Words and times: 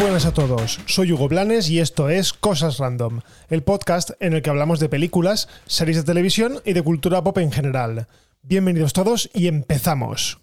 buenas 0.00 0.24
a 0.24 0.32
todos, 0.32 0.80
soy 0.86 1.12
Hugo 1.12 1.28
Blanes 1.28 1.68
y 1.68 1.78
esto 1.78 2.08
es 2.08 2.32
Cosas 2.32 2.78
Random, 2.78 3.20
el 3.50 3.62
podcast 3.62 4.12
en 4.20 4.32
el 4.32 4.40
que 4.40 4.48
hablamos 4.48 4.80
de 4.80 4.88
películas, 4.88 5.46
series 5.66 5.98
de 5.98 6.04
televisión 6.04 6.62
y 6.64 6.72
de 6.72 6.80
cultura 6.80 7.22
pop 7.22 7.36
en 7.36 7.52
general. 7.52 8.06
Bienvenidos 8.40 8.94
todos 8.94 9.28
y 9.34 9.46
empezamos. 9.46 10.40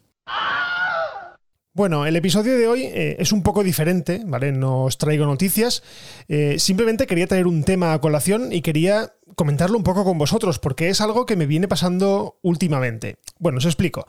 Bueno, 1.74 2.06
el 2.06 2.16
episodio 2.16 2.56
de 2.56 2.68
hoy 2.68 2.84
eh, 2.84 3.16
es 3.18 3.32
un 3.32 3.42
poco 3.42 3.64
diferente, 3.64 4.22
¿vale? 4.28 4.52
No 4.52 4.84
os 4.84 5.00
traigo 5.00 5.26
noticias. 5.26 5.82
Eh, 6.28 6.60
simplemente 6.60 7.08
quería 7.08 7.26
traer 7.26 7.48
un 7.48 7.64
tema 7.64 7.94
a 7.94 8.02
colación 8.02 8.54
y 8.54 8.62
quería 8.62 9.14
comentarlo 9.36 9.78
un 9.78 9.84
poco 9.84 10.04
con 10.04 10.20
vosotros, 10.20 10.60
porque 10.60 10.90
es 10.90 11.02
algo 11.02 11.26
que 11.26 11.36
me 11.36 11.48
viene 11.48 11.68
pasando 11.68 12.38
últimamente. 12.44 13.18
Bueno, 13.40 13.58
os 13.58 13.66
explico. 13.66 14.06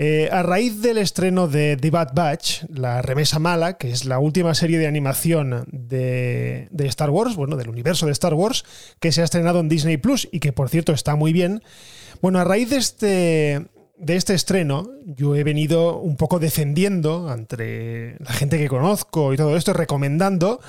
Eh, 0.00 0.28
a 0.30 0.44
raíz 0.44 0.80
del 0.80 0.96
estreno 0.96 1.48
de 1.48 1.76
The 1.76 1.90
Bad 1.90 2.14
Batch, 2.14 2.62
la 2.72 3.02
remesa 3.02 3.40
mala, 3.40 3.78
que 3.78 3.90
es 3.90 4.04
la 4.04 4.20
última 4.20 4.54
serie 4.54 4.78
de 4.78 4.86
animación 4.86 5.66
de, 5.72 6.68
Star 6.78 7.10
Wars, 7.10 7.34
bueno, 7.34 7.56
del 7.56 7.68
universo 7.68 8.06
de 8.06 8.12
Star 8.12 8.32
Wars, 8.32 8.64
que 9.00 9.10
se 9.10 9.22
ha 9.22 9.24
estrenado 9.24 9.58
en 9.58 9.68
Disney 9.68 9.96
Plus 9.96 10.28
y 10.30 10.38
que 10.38 10.52
por 10.52 10.68
cierto 10.68 10.92
está 10.92 11.16
muy 11.16 11.32
bien. 11.32 11.64
Bueno, 12.22 12.38
a 12.38 12.44
raíz 12.44 12.70
de 12.70 12.76
este, 12.76 13.66
de 13.96 14.14
este 14.14 14.34
estreno, 14.34 14.88
yo 15.04 15.34
he 15.34 15.42
venido 15.42 15.98
un 15.98 16.14
poco 16.14 16.38
defendiendo 16.38 17.34
entre 17.34 18.20
la 18.20 18.32
gente 18.32 18.56
que 18.56 18.68
conozco 18.68 19.34
y 19.34 19.36
todo 19.36 19.56
esto, 19.56 19.72
recomendando 19.72 20.60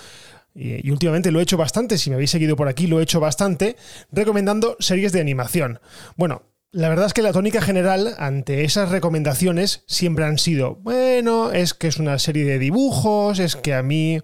y, 0.55 0.89
últimamente 0.89 1.31
lo 1.31 1.39
he 1.39 1.43
hecho 1.43 1.55
bastante, 1.55 1.99
si 1.99 2.09
me 2.09 2.15
habéis 2.15 2.31
seguido 2.31 2.55
por 2.55 2.67
aquí 2.67 2.87
lo 2.87 2.99
he 2.99 3.03
hecho 3.03 3.19
bastante, 3.19 3.75
recomendando 4.11 4.75
series 4.79 5.11
de 5.11 5.21
animación. 5.21 5.79
Bueno, 6.17 6.41
la 6.71 6.89
verdad 6.89 7.07
es 7.07 7.13
que 7.13 7.21
la 7.21 7.33
tónica 7.33 7.61
general 7.61 8.15
ante 8.17 8.63
esas 8.63 8.89
recomendaciones 8.89 9.83
siempre 9.87 10.25
han 10.25 10.37
sido, 10.37 10.75
bueno, 10.75 11.51
es 11.51 11.73
que 11.73 11.87
es 11.87 11.97
una 11.97 12.19
serie 12.19 12.45
de 12.45 12.59
dibujos, 12.59 13.39
es 13.39 13.55
que 13.55 13.73
a 13.73 13.83
mí 13.83 14.19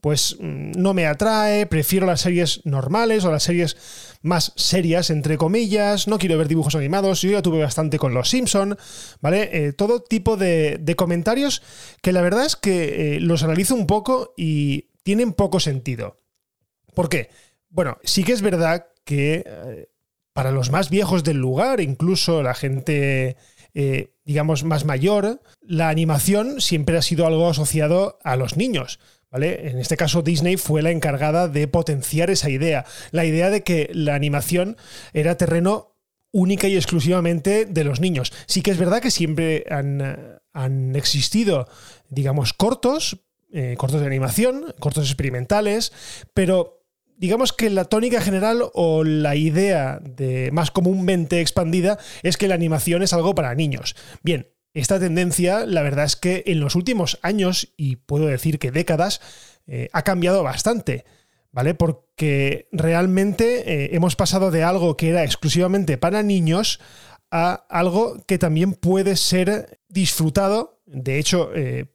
pues 0.00 0.36
mm, 0.38 0.72
no 0.76 0.94
me 0.94 1.06
atrae, 1.06 1.66
prefiero 1.66 2.06
las 2.06 2.20
series 2.20 2.64
normales 2.64 3.24
o 3.24 3.30
las 3.30 3.42
series 3.42 3.76
más 4.22 4.52
serias, 4.56 5.10
entre 5.10 5.36
comillas, 5.36 6.06
no 6.08 6.18
quiero 6.18 6.38
ver 6.38 6.48
dibujos 6.48 6.74
animados, 6.74 7.22
yo 7.22 7.30
ya 7.30 7.42
tuve 7.42 7.60
bastante 7.60 7.98
con 7.98 8.14
Los 8.14 8.30
Simpson, 8.30 8.76
¿vale? 9.20 9.50
Eh, 9.52 9.72
todo 9.72 10.02
tipo 10.02 10.36
de, 10.36 10.94
comentarios 10.96 11.62
que 12.02 12.12
la 12.12 12.22
verdad 12.22 12.44
es 12.44 12.56
que 12.56 13.16
eh, 13.16 13.20
los 13.20 13.42
analizo 13.42 13.74
un 13.74 13.86
poco 13.86 14.32
y 14.36 14.90
tienen 15.02 15.32
poco 15.32 15.60
sentido. 15.60 16.20
¿Por 16.94 17.08
qué? 17.08 17.30
Bueno, 17.68 17.98
sí 18.04 18.24
que 18.24 18.32
es 18.32 18.42
verdad 18.42 18.86
que... 19.04 19.44
Eh, 19.46 19.88
para 20.36 20.50
los 20.50 20.70
más 20.70 20.90
viejos 20.90 21.24
del 21.24 21.38
lugar, 21.38 21.80
incluso 21.80 22.42
la 22.42 22.52
gente, 22.52 23.38
eh, 23.72 24.10
digamos, 24.26 24.64
más 24.64 24.84
mayor, 24.84 25.40
la 25.62 25.88
animación 25.88 26.60
siempre 26.60 26.98
ha 26.98 27.02
sido 27.02 27.26
algo 27.26 27.48
asociado 27.48 28.18
a 28.22 28.36
los 28.36 28.58
niños. 28.58 29.00
¿Vale? 29.30 29.70
En 29.70 29.78
este 29.78 29.96
caso 29.96 30.20
Disney 30.20 30.58
fue 30.58 30.82
la 30.82 30.90
encargada 30.90 31.48
de 31.48 31.66
potenciar 31.68 32.28
esa 32.28 32.50
idea, 32.50 32.84
la 33.12 33.24
idea 33.24 33.48
de 33.48 33.62
que 33.62 33.88
la 33.94 34.14
animación 34.14 34.76
era 35.14 35.38
terreno 35.38 35.96
única 36.32 36.68
y 36.68 36.76
exclusivamente 36.76 37.64
de 37.64 37.84
los 37.84 38.00
niños. 38.00 38.30
Sí 38.44 38.60
que 38.60 38.72
es 38.72 38.78
verdad 38.78 39.00
que 39.00 39.10
siempre 39.10 39.64
han, 39.70 40.94
existido, 40.94 41.66
digamos, 42.10 42.52
cortos, 42.52 43.24
eh, 43.50 43.74
cortos 43.78 44.02
de 44.02 44.06
animación, 44.06 44.74
cortos 44.80 45.06
experimentales, 45.06 45.92
pero 46.34 46.75
digamos 47.16 47.52
que 47.52 47.70
la 47.70 47.84
tónica 47.84 48.20
general 48.20 48.64
o 48.74 49.04
la 49.04 49.36
idea 49.36 50.00
de 50.02 50.50
más 50.52 50.70
comúnmente 50.70 51.40
expandida 51.40 51.98
es 52.22 52.36
que 52.36 52.48
la 52.48 52.54
animación 52.54 53.02
es 53.02 53.12
algo 53.12 53.34
para 53.34 53.54
niños. 53.54 53.96
Bien, 54.22 54.48
esta 54.74 55.00
tendencia, 55.00 55.64
la 55.64 55.82
verdad 55.82 56.04
es 56.04 56.16
que 56.16 56.44
en 56.46 56.60
los 56.60 56.74
últimos 56.74 57.18
años, 57.22 57.72
y 57.76 57.96
puedo 57.96 58.26
decir 58.26 58.58
que 58.58 58.70
décadas, 58.70 59.20
eh, 59.66 59.88
ha 59.92 60.02
cambiado 60.02 60.42
bastante. 60.42 61.04
¿Vale? 61.52 61.74
Porque 61.74 62.68
realmente 62.70 63.84
eh, 63.84 63.96
hemos 63.96 64.14
pasado 64.14 64.50
de 64.50 64.62
algo 64.62 64.98
que 64.98 65.08
era 65.08 65.24
exclusivamente 65.24 65.96
para 65.96 66.22
niños 66.22 66.80
a 67.30 67.64
algo 67.70 68.22
que 68.26 68.36
también 68.36 68.74
puede 68.74 69.16
ser 69.16 69.80
disfrutado, 69.88 70.82
de 70.84 71.18
hecho, 71.18 71.50
eh, 71.54 71.86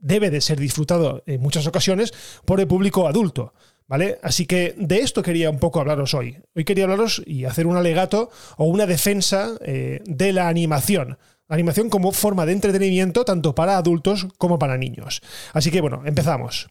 debe 0.00 0.30
de 0.30 0.40
ser 0.40 0.58
disfrutado 0.58 1.22
en 1.26 1.40
muchas 1.40 1.68
ocasiones 1.68 2.12
por 2.44 2.58
el 2.58 2.66
público 2.66 3.06
adulto. 3.06 3.54
¿Vale? 3.88 4.18
Así 4.22 4.46
que 4.46 4.74
de 4.76 4.98
esto 4.98 5.22
quería 5.22 5.48
un 5.48 5.60
poco 5.60 5.80
hablaros 5.80 6.14
hoy. 6.14 6.38
Hoy 6.54 6.64
quería 6.64 6.84
hablaros 6.84 7.22
y 7.24 7.44
hacer 7.44 7.66
un 7.66 7.76
alegato 7.76 8.30
o 8.56 8.64
una 8.64 8.86
defensa 8.86 9.52
eh, 9.60 10.00
de 10.04 10.32
la 10.32 10.48
animación. 10.48 11.18
Animación 11.48 11.88
como 11.88 12.10
forma 12.10 12.44
de 12.46 12.52
entretenimiento 12.52 13.24
tanto 13.24 13.54
para 13.54 13.76
adultos 13.76 14.26
como 14.38 14.58
para 14.58 14.76
niños. 14.76 15.22
Así 15.52 15.70
que 15.70 15.80
bueno, 15.80 16.02
empezamos. 16.04 16.68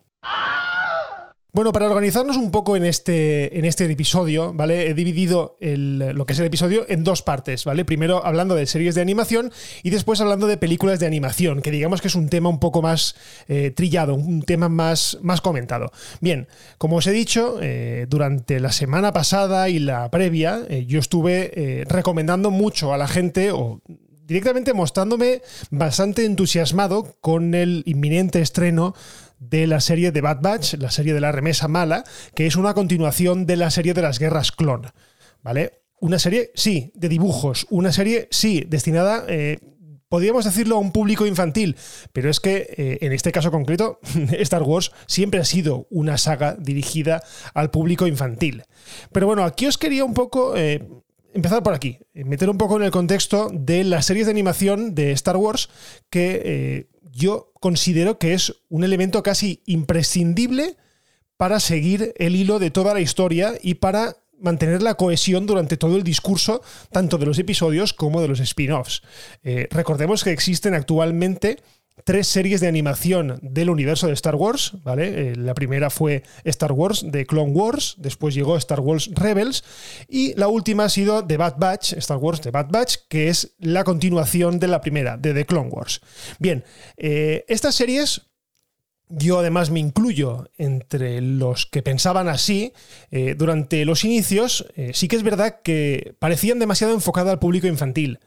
Bueno, 1.55 1.71
para 1.71 1.87
organizarnos 1.87 2.35
un 2.35 2.51
poco 2.51 2.75
en 2.75 2.83
este, 2.83 3.57
en 3.57 3.63
este 3.63 3.89
episodio, 3.89 4.51
¿vale? 4.53 4.89
He 4.89 4.93
dividido 4.93 5.55
lo 5.61 6.25
que 6.25 6.33
es 6.33 6.39
el 6.39 6.47
episodio 6.47 6.85
en 6.89 7.05
dos 7.05 7.21
partes, 7.21 7.63
¿vale? 7.63 7.85
Primero 7.85 8.25
hablando 8.25 8.55
de 8.55 8.65
series 8.65 8.93
de 8.93 8.99
animación 8.99 9.53
y 9.81 9.89
después 9.89 10.19
hablando 10.19 10.47
de 10.47 10.57
películas 10.57 10.99
de 10.99 11.07
animación, 11.07 11.61
que 11.61 11.71
digamos 11.71 12.01
que 12.01 12.09
es 12.09 12.15
un 12.15 12.27
tema 12.27 12.49
un 12.49 12.59
poco 12.59 12.81
más 12.81 13.15
eh, 13.47 13.71
trillado, 13.71 14.15
un 14.15 14.41
tema 14.41 14.67
más, 14.67 15.17
más 15.21 15.39
comentado. 15.39 15.93
Bien, 16.19 16.49
como 16.77 16.97
os 16.97 17.07
he 17.07 17.13
dicho, 17.13 17.59
eh, 17.61 18.05
durante 18.09 18.59
la 18.59 18.73
semana 18.73 19.13
pasada 19.13 19.69
y 19.69 19.79
la 19.79 20.11
previa, 20.11 20.59
eh, 20.67 20.85
yo 20.85 20.99
estuve 20.99 21.85
recomendando 21.87 22.51
mucho 22.51 22.93
a 22.93 22.97
la 22.97 23.07
gente, 23.07 23.51
o 23.53 23.81
directamente 24.27 24.73
mostrándome 24.73 25.41
bastante 25.69 26.25
entusiasmado 26.25 27.15
con 27.21 27.53
el 27.53 27.83
inminente 27.85 28.41
estreno 28.41 28.93
de 29.49 29.67
la 29.67 29.79
serie 29.79 30.11
de 30.11 30.21
Bad 30.21 30.41
Batch, 30.41 30.75
la 30.75 30.91
serie 30.91 31.13
de 31.13 31.21
la 31.21 31.31
remesa 31.31 31.67
mala, 31.67 32.03
que 32.33 32.47
es 32.47 32.55
una 32.55 32.73
continuación 32.73 33.45
de 33.45 33.57
la 33.57 33.71
serie 33.71 33.93
de 33.93 34.01
las 34.01 34.19
guerras 34.19 34.51
clon. 34.51 34.87
¿Vale? 35.41 35.81
Una 35.99 36.19
serie, 36.19 36.51
sí, 36.55 36.91
de 36.95 37.09
dibujos. 37.09 37.67
Una 37.69 37.91
serie, 37.91 38.27
sí, 38.31 38.65
destinada. 38.67 39.25
Eh, 39.27 39.59
podríamos 40.09 40.45
decirlo 40.45 40.75
a 40.75 40.79
un 40.79 40.91
público 40.91 41.25
infantil, 41.25 41.75
pero 42.13 42.29
es 42.29 42.39
que 42.39 42.67
eh, 42.77 42.97
en 43.01 43.11
este 43.11 43.31
caso 43.31 43.51
concreto, 43.51 43.99
Star 44.39 44.63
Wars 44.63 44.91
siempre 45.07 45.39
ha 45.39 45.45
sido 45.45 45.87
una 45.89 46.17
saga 46.17 46.55
dirigida 46.55 47.23
al 47.53 47.71
público 47.71 48.07
infantil. 48.07 48.63
Pero 49.11 49.27
bueno, 49.27 49.43
aquí 49.43 49.67
os 49.67 49.77
quería 49.77 50.03
un 50.03 50.13
poco 50.13 50.55
eh, 50.57 50.87
empezar 51.33 51.63
por 51.63 51.73
aquí, 51.73 51.99
meter 52.13 52.49
un 52.49 52.57
poco 52.57 52.77
en 52.77 52.83
el 52.83 52.91
contexto 52.91 53.49
de 53.53 53.83
las 53.83 54.05
series 54.05 54.27
de 54.27 54.31
animación 54.31 54.95
de 54.95 55.11
Star 55.11 55.37
Wars 55.37 55.69
que 56.09 56.87
yo 57.15 57.53
considero 57.61 58.19
que 58.19 58.33
es 58.33 58.53
un 58.67 58.83
elemento 58.83 59.23
casi 59.23 59.61
imprescindible 59.65 60.75
para 61.37 61.61
seguir 61.61 62.13
el 62.17 62.35
hilo 62.35 62.59
de 62.59 62.71
toda 62.71 62.93
la 62.93 62.99
historia 62.99 63.53
y 63.61 63.75
para 63.75 64.17
mantener 64.37 64.83
la 64.83 64.95
cohesión 64.95 65.45
durante 65.45 65.77
todo 65.77 65.95
el 65.95 66.03
discurso, 66.03 66.61
tanto 66.91 67.17
de 67.17 67.25
los 67.25 67.39
episodios 67.39 67.93
como 67.93 68.21
de 68.21 68.27
los 68.27 68.41
spin-offs. 68.41 69.01
Eh, 69.43 69.69
recordemos 69.71 70.25
que 70.25 70.31
existen 70.31 70.73
actualmente 70.73 71.57
tres 72.03 72.27
series 72.27 72.59
de 72.61 72.67
animación 72.67 73.39
del 73.41 73.69
universo 73.69 74.07
de 74.07 74.13
Star 74.13 74.35
Wars, 74.35 74.73
¿vale? 74.83 75.31
Eh, 75.31 75.35
la 75.35 75.53
primera 75.53 75.89
fue 75.89 76.23
Star 76.43 76.71
Wars 76.71 77.05
de 77.09 77.25
Clone 77.25 77.51
Wars, 77.51 77.95
después 77.97 78.35
llegó 78.35 78.57
Star 78.57 78.81
Wars 78.81 79.09
Rebels 79.13 79.63
y 80.07 80.33
la 80.35 80.47
última 80.47 80.85
ha 80.85 80.89
sido 80.89 81.25
The 81.25 81.37
Bad 81.37 81.55
Batch, 81.57 81.93
Star 81.93 82.17
Wars 82.17 82.41
The 82.41 82.51
Bad 82.51 82.69
Batch, 82.69 82.95
que 83.07 83.29
es 83.29 83.55
la 83.59 83.83
continuación 83.83 84.59
de 84.59 84.67
la 84.67 84.81
primera, 84.81 85.17
de 85.17 85.33
The 85.33 85.45
Clone 85.45 85.69
Wars. 85.69 86.01
Bien, 86.37 86.65
eh, 86.97 87.45
estas 87.47 87.75
series 87.75 88.23
yo 89.07 89.37
además 89.37 89.69
me 89.69 89.79
incluyo 89.79 90.49
entre 90.57 91.21
los 91.21 91.67
que 91.67 91.83
pensaban 91.83 92.27
así 92.27 92.73
eh, 93.11 93.35
durante 93.37 93.85
los 93.85 94.03
inicios. 94.03 94.65
sí 94.93 95.07
que 95.07 95.15
es 95.15 95.21
verdad 95.21 95.61
que 95.63 96.15
parecían 96.17 96.57
demasiado 96.57 96.93
enfocadas 96.93 97.33
al 97.33 97.39
público 97.39 97.67
infantil. 97.67 98.19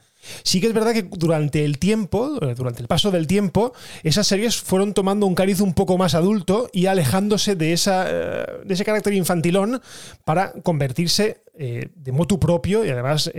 Sí 0.43 0.61
que 0.61 0.67
es 0.67 0.73
verdad 0.73 0.93
que 0.93 1.03
durante 1.03 1.65
el 1.65 1.79
tiempo, 1.79 2.39
eh, 2.43 2.55
durante 2.55 2.83
el 2.83 2.89
paso 2.89 3.11
del 3.11 3.27
tiempo, 3.27 3.73
esas 4.03 4.27
series 4.27 4.57
fueron 4.57 4.95
tomando 4.95 5.27
un 5.27 5.35
cariz 5.35 5.61
un 5.61 5.75
poco 5.75 5.97
más 5.97 6.15
adulto 6.15 6.69
y 6.73 6.87
alejándose 6.87 7.55
de, 7.55 7.73
esa, 7.73 8.07
eh, 8.09 8.47
de 8.65 8.75
ese 8.75 8.85
carácter 8.85 9.15
infantilón 9.15 9.81
para 10.25 10.53
convertirse 10.63 11.43
eh, 11.61 11.89
de 11.95 12.13
motu 12.13 12.39
propio 12.39 12.85
y 12.85 12.91
además 12.91 13.31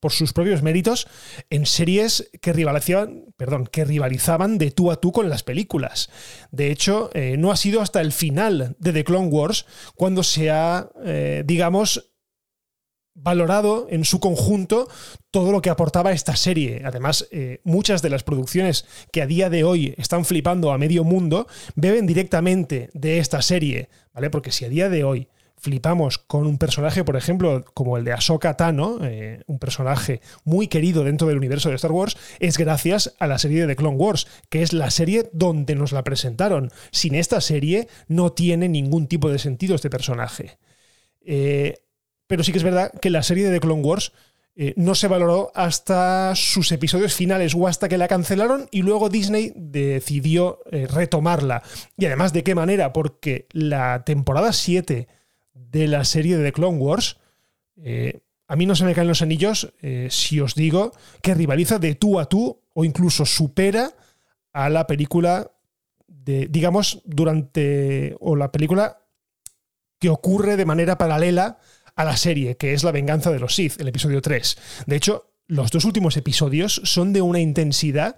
por 0.00 0.12
sus 0.12 0.32
propios 0.32 0.62
méritos 0.62 1.06
en 1.50 1.66
series 1.66 2.30
que 2.40 2.52
rivalizaban, 2.52 3.24
perdón, 3.36 3.66
que 3.66 3.84
rivalizaban 3.84 4.56
de 4.56 4.70
tú 4.70 4.90
a 4.90 4.96
tú 4.96 5.12
con 5.12 5.28
las 5.28 5.42
películas. 5.42 6.10
De 6.50 6.70
hecho, 6.70 7.10
no 7.38 7.50
ha 7.50 7.56
sido 7.56 7.82
hasta 7.82 8.00
el 8.00 8.12
final 8.12 8.76
de 8.78 8.92
The 8.92 9.04
Clone 9.04 9.28
Wars 9.28 9.66
cuando 9.94 10.22
se 10.22 10.50
ha, 10.50 10.88
digamos, 11.44 12.09
valorado 13.22 13.86
en 13.90 14.04
su 14.04 14.20
conjunto 14.20 14.88
todo 15.30 15.52
lo 15.52 15.62
que 15.62 15.70
aportaba 15.70 16.12
esta 16.12 16.36
serie. 16.36 16.82
Además, 16.84 17.28
eh, 17.30 17.60
muchas 17.64 18.02
de 18.02 18.10
las 18.10 18.22
producciones 18.22 18.86
que 19.12 19.22
a 19.22 19.26
día 19.26 19.50
de 19.50 19.64
hoy 19.64 19.94
están 19.98 20.24
flipando 20.24 20.72
a 20.72 20.78
medio 20.78 21.04
mundo 21.04 21.46
beben 21.74 22.06
directamente 22.06 22.90
de 22.94 23.18
esta 23.18 23.42
serie, 23.42 23.88
¿vale? 24.12 24.30
Porque 24.30 24.52
si 24.52 24.64
a 24.64 24.68
día 24.68 24.88
de 24.88 25.04
hoy 25.04 25.28
flipamos 25.60 26.18
con 26.18 26.46
un 26.46 26.56
personaje, 26.56 27.04
por 27.04 27.16
ejemplo, 27.16 27.64
como 27.74 27.98
el 27.98 28.04
de 28.04 28.12
Ahsoka 28.12 28.56
Tano, 28.56 28.98
eh, 29.02 29.42
un 29.46 29.58
personaje 29.58 30.22
muy 30.44 30.68
querido 30.68 31.04
dentro 31.04 31.28
del 31.28 31.36
universo 31.36 31.68
de 31.68 31.74
Star 31.74 31.92
Wars, 31.92 32.16
es 32.38 32.56
gracias 32.56 33.14
a 33.18 33.26
la 33.26 33.38
serie 33.38 33.66
de 33.66 33.76
Clone 33.76 33.96
Wars, 33.96 34.26
que 34.48 34.62
es 34.62 34.72
la 34.72 34.90
serie 34.90 35.28
donde 35.32 35.74
nos 35.74 35.92
la 35.92 36.02
presentaron. 36.02 36.70
Sin 36.90 37.14
esta 37.14 37.42
serie 37.42 37.88
no 38.08 38.32
tiene 38.32 38.68
ningún 38.68 39.06
tipo 39.06 39.30
de 39.30 39.38
sentido 39.38 39.74
este 39.74 39.90
personaje. 39.90 40.58
Eh, 41.20 41.74
pero 42.30 42.44
sí 42.44 42.52
que 42.52 42.58
es 42.58 42.64
verdad 42.64 42.92
que 43.00 43.10
la 43.10 43.24
serie 43.24 43.44
de 43.44 43.54
The 43.54 43.60
Clone 43.60 43.82
Wars 43.82 44.12
eh, 44.54 44.72
no 44.76 44.94
se 44.94 45.08
valoró 45.08 45.50
hasta 45.56 46.32
sus 46.36 46.70
episodios 46.70 47.12
finales 47.12 47.56
o 47.56 47.66
hasta 47.66 47.88
que 47.88 47.98
la 47.98 48.06
cancelaron 48.06 48.68
y 48.70 48.82
luego 48.82 49.08
Disney 49.08 49.52
decidió 49.56 50.60
retomarla. 50.70 51.64
Y 51.96 52.06
además, 52.06 52.32
¿de 52.32 52.44
qué 52.44 52.54
manera? 52.54 52.92
Porque 52.92 53.48
la 53.50 54.04
temporada 54.04 54.52
7 54.52 55.08
de 55.70 55.88
la 55.88 56.04
serie 56.04 56.36
de 56.36 56.44
The 56.44 56.52
Clone 56.52 56.78
Wars, 56.78 57.16
eh, 57.82 58.20
a 58.46 58.56
mí 58.56 58.66
no 58.66 58.74
se 58.74 58.84
me 58.84 58.94
caen 58.94 59.08
los 59.08 59.22
anillos 59.22 59.72
eh, 59.82 60.08
si 60.10 60.40
os 60.40 60.54
digo 60.54 60.92
que 61.22 61.34
rivaliza 61.34 61.78
de 61.78 61.94
tú 61.94 62.18
a 62.18 62.26
tú 62.26 62.60
o 62.74 62.84
incluso 62.84 63.26
supera 63.26 63.92
a 64.52 64.68
la 64.68 64.86
película 64.86 65.50
de, 66.06 66.48
digamos, 66.48 67.02
durante, 67.04 68.16
o 68.20 68.36
la 68.36 68.50
película 68.52 68.98
que 69.98 70.08
ocurre 70.08 70.56
de 70.56 70.64
manera 70.64 70.98
paralela 70.98 71.58
a 72.00 72.04
la 72.04 72.16
serie, 72.16 72.56
que 72.56 72.72
es 72.72 72.82
La 72.82 72.92
venganza 72.92 73.30
de 73.30 73.38
los 73.38 73.54
Sith, 73.54 73.80
el 73.80 73.88
episodio 73.88 74.22
3. 74.22 74.56
De 74.86 74.96
hecho, 74.96 75.32
los 75.46 75.70
dos 75.70 75.84
últimos 75.84 76.16
episodios 76.16 76.80
son 76.84 77.12
de 77.12 77.20
una 77.20 77.40
intensidad 77.40 78.16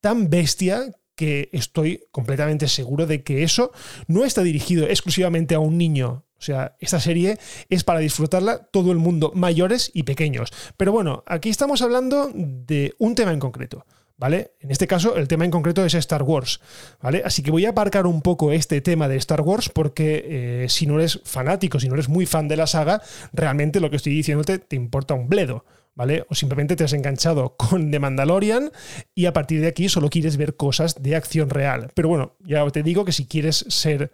tan 0.00 0.30
bestia 0.30 0.90
que 1.14 1.48
estoy 1.52 2.02
completamente 2.10 2.66
seguro 2.66 3.06
de 3.06 3.22
que 3.22 3.42
eso 3.42 3.72
no 4.08 4.24
está 4.24 4.42
dirigido 4.42 4.86
exclusivamente 4.86 5.54
a 5.54 5.60
un 5.60 5.78
niño 5.78 6.24
o 6.40 6.42
sea, 6.42 6.74
esta 6.80 6.98
serie 7.00 7.38
es 7.68 7.84
para 7.84 8.00
disfrutarla 8.00 8.64
todo 8.70 8.92
el 8.92 8.98
mundo, 8.98 9.30
mayores 9.34 9.90
y 9.92 10.04
pequeños. 10.04 10.50
Pero 10.78 10.90
bueno, 10.90 11.22
aquí 11.26 11.50
estamos 11.50 11.82
hablando 11.82 12.30
de 12.34 12.94
un 12.98 13.14
tema 13.14 13.32
en 13.32 13.40
concreto. 13.40 13.84
¿Vale? 14.20 14.52
En 14.60 14.70
este 14.70 14.86
caso, 14.86 15.16
el 15.16 15.28
tema 15.28 15.46
en 15.46 15.50
concreto 15.50 15.82
es 15.82 15.94
Star 15.94 16.22
Wars, 16.24 16.60
¿vale? 17.00 17.22
Así 17.24 17.42
que 17.42 17.50
voy 17.50 17.64
a 17.64 17.70
aparcar 17.70 18.06
un 18.06 18.20
poco 18.20 18.52
este 18.52 18.82
tema 18.82 19.08
de 19.08 19.16
Star 19.16 19.40
Wars 19.40 19.70
porque 19.70 20.64
eh, 20.64 20.68
si 20.68 20.86
no 20.86 20.98
eres 20.98 21.22
fanático, 21.24 21.80
si 21.80 21.88
no 21.88 21.94
eres 21.94 22.10
muy 22.10 22.26
fan 22.26 22.46
de 22.46 22.58
la 22.58 22.66
saga, 22.66 23.00
realmente 23.32 23.80
lo 23.80 23.88
que 23.88 23.96
estoy 23.96 24.12
diciéndote 24.12 24.58
te 24.58 24.76
importa 24.76 25.14
un 25.14 25.30
bledo, 25.30 25.64
¿vale? 25.94 26.26
O 26.28 26.34
simplemente 26.34 26.76
te 26.76 26.84
has 26.84 26.92
enganchado 26.92 27.56
con 27.56 27.90
The 27.90 27.98
Mandalorian 27.98 28.70
y 29.14 29.24
a 29.24 29.32
partir 29.32 29.62
de 29.62 29.68
aquí 29.68 29.88
solo 29.88 30.10
quieres 30.10 30.36
ver 30.36 30.54
cosas 30.54 31.02
de 31.02 31.16
acción 31.16 31.48
real. 31.48 31.90
Pero 31.94 32.10
bueno, 32.10 32.36
ya 32.40 32.68
te 32.68 32.82
digo 32.82 33.06
que 33.06 33.12
si 33.12 33.24
quieres 33.24 33.64
ser 33.68 34.12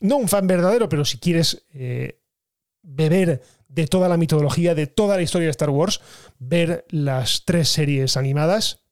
no 0.00 0.16
un 0.16 0.26
fan 0.26 0.48
verdadero, 0.48 0.88
pero 0.88 1.04
si 1.04 1.18
quieres 1.18 1.64
eh, 1.72 2.18
beber 2.82 3.40
de 3.68 3.86
toda 3.86 4.08
la 4.08 4.16
mitología, 4.16 4.74
de 4.74 4.88
toda 4.88 5.14
la 5.14 5.22
historia 5.22 5.46
de 5.46 5.52
Star 5.52 5.70
Wars, 5.70 6.00
ver 6.40 6.84
las 6.90 7.44
tres 7.44 7.68
series 7.68 8.16
animadas 8.16 8.83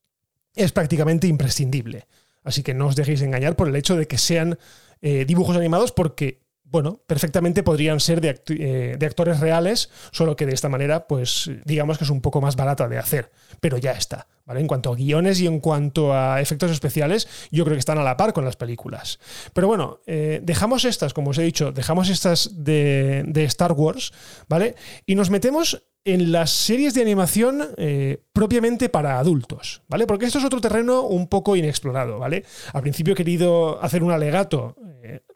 es 0.55 0.73
prácticamente 0.73 1.27
imprescindible. 1.27 2.07
Así 2.45 2.63
que 2.63 2.75
no 2.75 2.89
os 2.89 2.97
dejéis 2.97 3.23
engañar 3.23 3.57
por 3.57 3.69
el 3.69 3.77
hecho 3.77 3.97
de 3.97 4.07
que 4.07 4.19
sean 4.19 4.59
eh, 5.01 5.25
dibujos 5.25 5.57
animados, 5.57 5.93
porque 5.93 6.42
bueno, 6.73 7.03
perfectamente 7.07 7.63
podrían 7.63 8.01
ser 8.01 8.25
eh, 8.25 8.97
de, 8.99 9.07
actores 9.07 9.41
reales, 9.41 9.91
solo 10.11 10.37
que 10.37 10.47
de 10.47 10.55
esta 10.55 10.71
manera, 10.71 11.07
pues 11.07 11.51
digamos 11.67 11.99
que 11.99 12.05
es 12.05 12.11
un 12.11 12.23
poco 12.23 12.41
más 12.41 12.57
barata 12.57 12.89
de 12.89 12.97
hacer, 12.97 13.31
pero 13.61 13.77
ya 13.77 13.93
está, 13.93 14.27
¿vale? 14.47 14.61
En 14.61 14.67
cuanto 14.67 14.91
a 14.91 14.97
guiones 14.97 15.39
y 15.41 15.47
en 15.47 15.61
cuanto 15.61 16.15
a 16.15 16.41
efectos 16.41 16.71
especiales, 16.71 17.29
yo 17.51 17.65
creo 17.65 17.77
que 17.77 17.81
están 17.81 17.99
a 17.99 18.03
la 18.03 18.17
par 18.17 18.33
con 18.33 18.47
las 18.47 18.57
películas. 18.57 19.21
Pero 19.53 19.69
bueno, 19.69 20.01
eh, 20.07 20.41
dejamos 20.43 20.87
estas, 20.87 21.13
como 21.13 21.31
os 21.31 21.39
he 21.39 21.43
dicho, 21.43 21.73
dejamos 21.73 22.09
estas 22.09 22.65
de, 22.65 23.23
de 23.27 23.45
Star 23.45 23.73
Wars, 23.73 24.15
¿vale? 24.49 24.75
Y 25.05 25.15
nos 25.15 25.29
metemos 25.29 25.85
en 26.05 26.33
las 26.33 26.51
series 26.51 26.95
de 26.95 27.03
animación 27.03 27.63
eh, 27.77 28.23
propiamente 28.33 28.89
para 28.89 29.19
adultos, 29.19 29.83
¿vale? 29.89 30.07
Porque 30.07 30.27
esto 30.27 30.39
es 30.39 30.45
otro 30.45 30.61
terreno 30.61 31.03
un 31.03 31.29
poco 31.29 31.55
inexplorado, 31.55 32.19
¿vale? 32.19 32.45
Al 32.73 32.83
principio 32.83 33.13
he 33.13 33.17
querido 33.17 33.81
hacer 33.83 34.03
un 34.03 34.11
alegato 34.11 34.75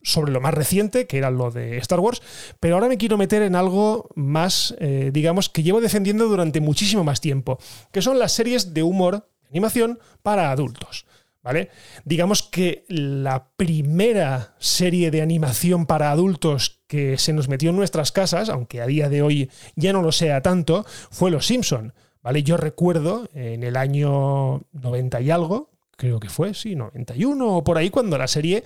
sobre 0.03 0.33
lo 0.33 0.41
más 0.41 0.55
reciente, 0.55 1.07
que 1.07 1.19
era 1.19 1.31
lo 1.31 1.51
de 1.51 1.79
Star 1.79 2.01
Wars, 2.01 2.23
pero 2.61 2.75
ahora 2.75 2.89
me 2.89 2.99
quiero 2.99 3.17
meter 3.19 3.43
en 3.43 3.57
algo 3.57 4.09
más, 4.15 4.75
eh, 4.79 5.11
digamos, 5.13 5.49
que 5.49 5.63
llevo 5.63 5.81
defendiendo 5.81 6.27
durante 6.29 6.61
muchísimo 6.61 7.05
más 7.05 7.21
tiempo, 7.21 7.59
que 7.93 8.03
son 8.03 8.19
las 8.19 8.33
series 8.33 8.75
de 8.75 8.83
humor, 8.83 9.29
animación 9.51 9.99
para 10.23 10.51
adultos. 10.51 11.07
¿Vale? 11.43 11.71
Digamos 12.05 12.43
que 12.43 12.85
la 12.89 13.51
primera 13.57 14.57
serie 14.59 15.13
de 15.13 15.23
animación 15.23 15.87
para 15.87 16.11
adultos 16.11 16.81
que 16.89 17.19
se 17.19 17.33
nos 17.33 17.49
metió 17.49 17.71
en 17.71 17.77
nuestras 17.77 18.11
casas, 18.11 18.49
aunque 18.49 18.81
a 18.81 18.87
día 18.87 19.09
de 19.09 19.23
hoy 19.23 19.49
ya 19.77 19.93
no 19.93 20.03
lo 20.03 20.11
sea 20.11 20.43
tanto, 20.43 20.85
fue 20.89 21.31
Los 21.31 21.47
Simpson. 21.47 21.95
¿Vale? 22.21 22.43
Yo 22.43 22.57
recuerdo 22.57 23.29
en 23.33 23.63
el 23.63 23.77
año 23.77 24.65
90 24.73 25.21
y 25.21 25.31
algo, 25.31 25.71
creo 25.97 26.21
que 26.21 26.29
fue, 26.29 26.55
sí, 26.55 26.75
91 26.75 27.57
o 27.57 27.65
por 27.65 27.79
ahí, 27.79 27.91
cuando 27.91 28.19
la 28.19 28.27
serie 28.27 28.65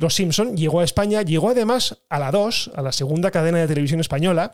Los 0.00 0.14
Simpson 0.14 0.56
llegó 0.56 0.80
a 0.80 0.84
España, 0.84 1.20
llegó 1.20 1.50
además 1.50 1.98
a 2.08 2.18
la 2.18 2.30
2, 2.30 2.70
a 2.74 2.80
la 2.80 2.90
segunda 2.90 3.30
cadena 3.30 3.58
de 3.58 3.68
televisión 3.68 4.00
española, 4.00 4.50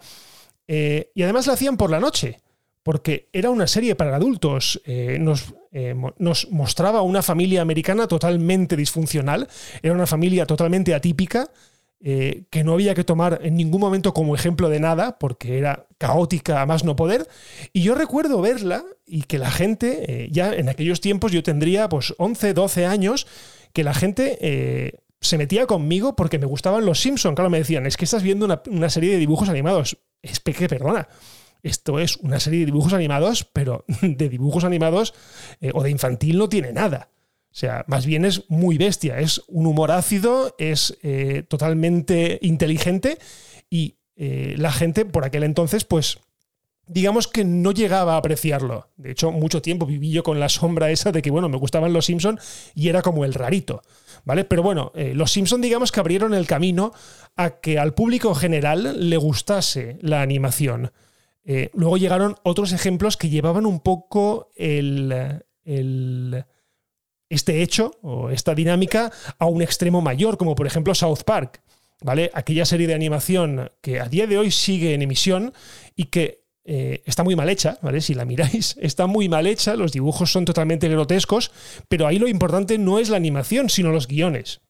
eh, 0.66 1.12
y 1.14 1.22
además 1.22 1.46
la 1.46 1.52
hacían 1.52 1.76
por 1.76 1.88
la 1.88 2.00
noche 2.00 2.40
porque 2.82 3.28
era 3.32 3.50
una 3.50 3.68
serie 3.68 3.94
para 3.94 4.16
adultos. 4.16 4.80
Eh, 4.84 5.18
nos, 5.20 5.54
eh, 5.70 5.94
nos, 6.18 6.50
mostraba 6.50 7.02
una 7.02 7.22
familia 7.22 7.62
americana 7.62 8.08
totalmente 8.08 8.76
disfuncional, 8.76 9.46
era 9.82 9.94
una 9.94 10.06
familia 10.06 10.46
totalmente 10.46 10.94
atípica, 10.94 11.48
que 11.98 12.62
no 12.62 12.74
había 12.74 12.94
que 12.94 13.02
tomar 13.02 13.40
en 13.42 13.56
ningún 13.56 13.80
momento 13.80 14.14
como 14.14 14.36
ejemplo 14.36 14.68
de 14.68 14.78
nada, 14.78 15.18
porque 15.18 15.58
era 15.58 15.86
caótica 15.98 16.60
a 16.60 16.66
más 16.66 16.84
no 16.84 16.94
poder. 16.94 17.26
Y 17.72 17.82
yo 17.82 17.96
recuerdo 17.96 18.40
verla 18.40 18.84
y 19.06 19.22
que 19.22 19.38
la 19.38 19.50
gente, 19.50 20.28
ya 20.30 20.54
en 20.54 20.68
aquellos 20.68 21.00
tiempos 21.00 21.32
yo 21.32 21.42
tendría 21.42 21.88
pues 21.88 22.14
11, 22.18 22.54
12 22.54 22.86
años, 22.86 23.26
que 23.72 23.82
la 23.82 23.94
gente 23.94 25.00
se 25.20 25.38
metía 25.38 25.66
conmigo 25.66 26.16
porque 26.16 26.38
me 26.38 26.46
gustaban 26.46 26.84
los 26.84 27.00
Simpsons. 27.00 27.34
Claro, 27.34 27.50
me 27.50 27.58
decían, 27.58 27.86
es 27.86 27.96
que 27.96 28.04
estás 28.04 28.22
viendo 28.22 28.44
una, 28.44 28.62
una 28.68 28.90
serie 28.90 29.12
de 29.12 29.18
dibujos 29.18 29.48
animados. 29.48 29.98
Es 30.22 30.40
que, 30.40 30.68
perdona 30.68 31.08
esto 31.62 31.98
es 31.98 32.16
una 32.18 32.38
serie 32.38 32.60
de 32.60 32.66
dibujos 32.66 32.92
animados, 32.92 33.44
pero 33.44 33.84
de 34.02 34.28
dibujos 34.28 34.64
animados 34.64 35.14
eh, 35.60 35.72
o 35.74 35.82
de 35.82 35.90
infantil 35.90 36.38
no 36.38 36.48
tiene 36.48 36.72
nada. 36.72 37.10
O 37.50 37.58
sea, 37.58 37.84
más 37.88 38.06
bien 38.06 38.24
es 38.24 38.48
muy 38.50 38.76
bestia, 38.76 39.18
es 39.18 39.42
un 39.48 39.66
humor 39.66 39.90
ácido, 39.90 40.54
es 40.58 40.96
eh, 41.02 41.42
totalmente 41.48 42.38
inteligente 42.42 43.18
y 43.70 43.96
eh, 44.14 44.54
la 44.58 44.70
gente 44.72 45.06
por 45.06 45.24
aquel 45.24 45.42
entonces, 45.42 45.84
pues, 45.84 46.18
digamos 46.86 47.28
que 47.28 47.44
no 47.44 47.72
llegaba 47.72 48.14
a 48.14 48.18
apreciarlo. 48.18 48.90
De 48.96 49.10
hecho, 49.10 49.32
mucho 49.32 49.60
tiempo 49.60 49.86
viví 49.86 50.10
yo 50.10 50.22
con 50.22 50.40
la 50.40 50.48
sombra 50.48 50.90
esa 50.90 51.12
de 51.12 51.22
que, 51.22 51.30
bueno, 51.30 51.48
me 51.48 51.58
gustaban 51.58 51.92
los 51.92 52.06
Simpson 52.06 52.38
y 52.74 52.88
era 52.88 53.02
como 53.02 53.24
el 53.24 53.34
rarito, 53.34 53.82
¿vale? 54.24 54.44
Pero 54.44 54.62
bueno, 54.62 54.92
los 54.94 55.32
Simpson 55.32 55.60
digamos 55.60 55.90
que 55.90 56.00
abrieron 56.00 56.32
el 56.32 56.46
camino 56.46 56.92
a 57.36 57.60
que 57.60 57.78
al 57.78 57.94
público 57.94 58.34
general 58.34 59.10
le 59.10 59.16
gustase 59.16 59.98
la 60.00 60.22
animación. 60.22 60.92
Eh, 61.48 61.70
luego 61.74 61.96
llegaron 61.96 62.34
otros 62.42 62.72
ejemplos 62.72 63.16
que 63.16 63.28
llevaban 63.28 63.66
un 63.66 63.78
poco 63.78 64.50
el, 64.56 66.44
este 67.28 67.62
hecho 67.62 67.92
o 68.02 68.30
esta 68.30 68.54
dinámica 68.54 69.12
a 69.38 69.46
un 69.46 69.62
extremo 69.62 70.02
mayor, 70.02 70.38
como 70.38 70.56
por 70.56 70.66
ejemplo 70.66 70.92
South 70.92 71.22
Park, 71.24 71.62
¿vale? 72.02 72.32
Aquella 72.34 72.64
serie 72.64 72.88
de 72.88 72.94
animación 72.94 73.70
que 73.80 74.00
a 74.00 74.06
día 74.06 74.26
de 74.26 74.38
hoy 74.38 74.50
sigue 74.50 74.92
en 74.92 75.02
emisión 75.02 75.52
y 75.94 76.06
que 76.06 76.45
eh, 76.66 77.02
está 77.06 77.22
muy 77.22 77.36
mal 77.36 77.48
hecha, 77.48 77.78
¿vale? 77.80 78.00
Si 78.00 78.12
la 78.14 78.24
miráis, 78.24 78.76
está 78.80 79.06
muy 79.06 79.28
mal 79.28 79.46
hecha, 79.46 79.76
los 79.76 79.92
dibujos 79.92 80.32
son 80.32 80.44
totalmente 80.44 80.88
grotescos, 80.88 81.52
pero 81.88 82.06
ahí 82.06 82.18
lo 82.18 82.28
importante 82.28 82.76
no 82.76 82.98
es 82.98 83.08
la 83.08 83.16
animación, 83.16 83.70
sino 83.70 83.92
los 83.92 84.08
guiones. 84.08 84.60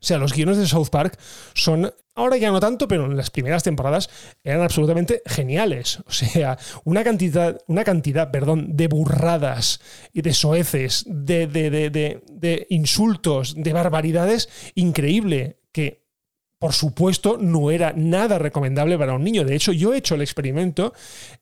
O 0.00 0.06
sea, 0.06 0.18
los 0.18 0.32
guiones 0.32 0.56
de 0.56 0.66
South 0.66 0.88
Park 0.90 1.18
son, 1.54 1.92
ahora 2.14 2.38
ya 2.38 2.50
no 2.50 2.58
tanto, 2.58 2.88
pero 2.88 3.04
en 3.04 3.16
las 3.16 3.30
primeras 3.30 3.62
temporadas 3.62 4.08
eran 4.42 4.62
absolutamente 4.62 5.22
geniales. 5.26 5.98
O 6.06 6.12
sea, 6.12 6.58
una 6.84 7.04
cantidad, 7.04 7.58
una 7.66 7.84
cantidad 7.84 8.30
perdón, 8.30 8.76
de 8.76 8.88
burradas 8.88 9.80
y 10.12 10.22
de 10.22 10.32
soeces, 10.32 11.04
de, 11.06 11.46
de, 11.46 12.66
insultos, 12.70 13.54
de 13.56 13.72
barbaridades 13.72 14.48
increíble 14.74 15.58
que 15.72 15.99
por 16.60 16.74
supuesto, 16.74 17.38
no 17.40 17.70
era 17.70 17.94
nada 17.96 18.38
recomendable 18.38 18.98
para 18.98 19.14
un 19.14 19.24
niño. 19.24 19.44
De 19.44 19.56
hecho, 19.56 19.72
yo 19.72 19.94
he 19.94 19.96
hecho 19.96 20.14
el 20.14 20.20
experimento 20.20 20.92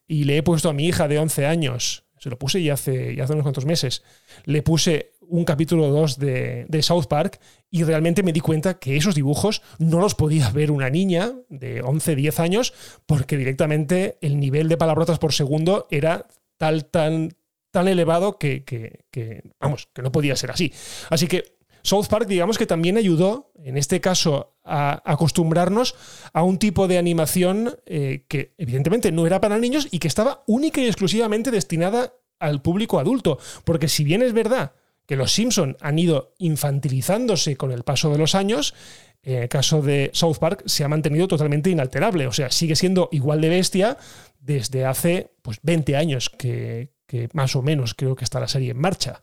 y 0.06 0.22
le 0.22 0.36
he 0.36 0.42
puesto 0.44 0.68
a 0.68 0.72
mi 0.72 0.86
hija 0.86 1.08
de 1.08 1.18
11 1.18 1.44
años, 1.44 2.04
se 2.20 2.30
lo 2.30 2.38
puse 2.38 2.62
ya 2.62 2.74
hace, 2.74 3.16
ya 3.16 3.24
hace 3.24 3.32
unos 3.32 3.42
cuantos 3.42 3.66
meses, 3.66 4.04
le 4.44 4.62
puse 4.62 5.14
un 5.22 5.44
capítulo 5.44 5.88
2 5.88 6.20
de, 6.20 6.80
South 6.82 7.06
Park 7.08 7.40
y 7.68 7.82
realmente 7.82 8.22
me 8.22 8.32
di 8.32 8.38
cuenta 8.38 8.78
que 8.78 8.96
esos 8.96 9.16
dibujos 9.16 9.60
no 9.80 9.98
los 9.98 10.14
podía 10.14 10.50
ver 10.50 10.70
una 10.70 10.88
niña 10.88 11.32
de 11.48 11.82
11, 11.82 12.14
10 12.14 12.38
años 12.38 12.72
porque 13.04 13.36
directamente 13.36 14.18
el 14.20 14.38
nivel 14.38 14.68
de 14.68 14.76
palabrotas 14.76 15.18
por 15.18 15.32
segundo 15.32 15.88
era 15.90 16.28
tal, 16.58 16.84
tan, 16.84 17.34
tan 17.72 17.88
elevado 17.88 18.38
que, 18.38 18.62
que, 18.64 19.42
vamos, 19.58 19.88
que 19.92 20.02
no 20.02 20.12
podía 20.12 20.36
ser 20.36 20.52
así. 20.52 20.72
Así 21.10 21.26
que 21.26 21.57
South 21.82 22.06
Park, 22.08 22.26
digamos 22.26 22.58
que 22.58 22.66
también 22.66 22.96
ayudó, 22.96 23.52
en 23.62 23.76
este 23.76 24.00
caso, 24.00 24.54
a 24.64 25.02
acostumbrarnos 25.04 25.94
a 26.32 26.42
un 26.42 26.58
tipo 26.58 26.88
de 26.88 26.98
animación 26.98 27.76
eh, 27.86 28.24
que 28.28 28.54
evidentemente 28.58 29.12
no 29.12 29.26
era 29.26 29.40
para 29.40 29.58
niños 29.58 29.88
y 29.90 29.98
que 29.98 30.08
estaba 30.08 30.42
única 30.46 30.80
y 30.80 30.86
exclusivamente 30.86 31.50
destinada 31.50 32.14
al 32.38 32.62
público 32.62 32.98
adulto. 32.98 33.38
Porque 33.64 33.88
si 33.88 34.04
bien 34.04 34.22
es 34.22 34.32
verdad 34.32 34.72
que 35.06 35.16
los 35.16 35.32
Simpson 35.32 35.76
han 35.80 35.98
ido 35.98 36.34
infantilizándose 36.38 37.56
con 37.56 37.72
el 37.72 37.82
paso 37.82 38.10
de 38.10 38.18
los 38.18 38.34
años, 38.34 38.74
en 39.22 39.42
el 39.42 39.48
caso 39.48 39.82
de 39.82 40.10
South 40.12 40.36
Park 40.38 40.62
se 40.66 40.84
ha 40.84 40.88
mantenido 40.88 41.26
totalmente 41.28 41.70
inalterable. 41.70 42.26
O 42.26 42.32
sea, 42.32 42.50
sigue 42.50 42.76
siendo 42.76 43.08
igual 43.12 43.40
de 43.40 43.48
bestia 43.48 43.96
desde 44.38 44.84
hace 44.84 45.32
pues, 45.42 45.58
20 45.62 45.96
años 45.96 46.28
que, 46.30 46.92
que 47.06 47.28
más 47.32 47.56
o 47.56 47.62
menos 47.62 47.94
creo 47.94 48.14
que 48.14 48.24
está 48.24 48.38
la 48.38 48.48
serie 48.48 48.72
en 48.72 48.80
marcha. 48.80 49.22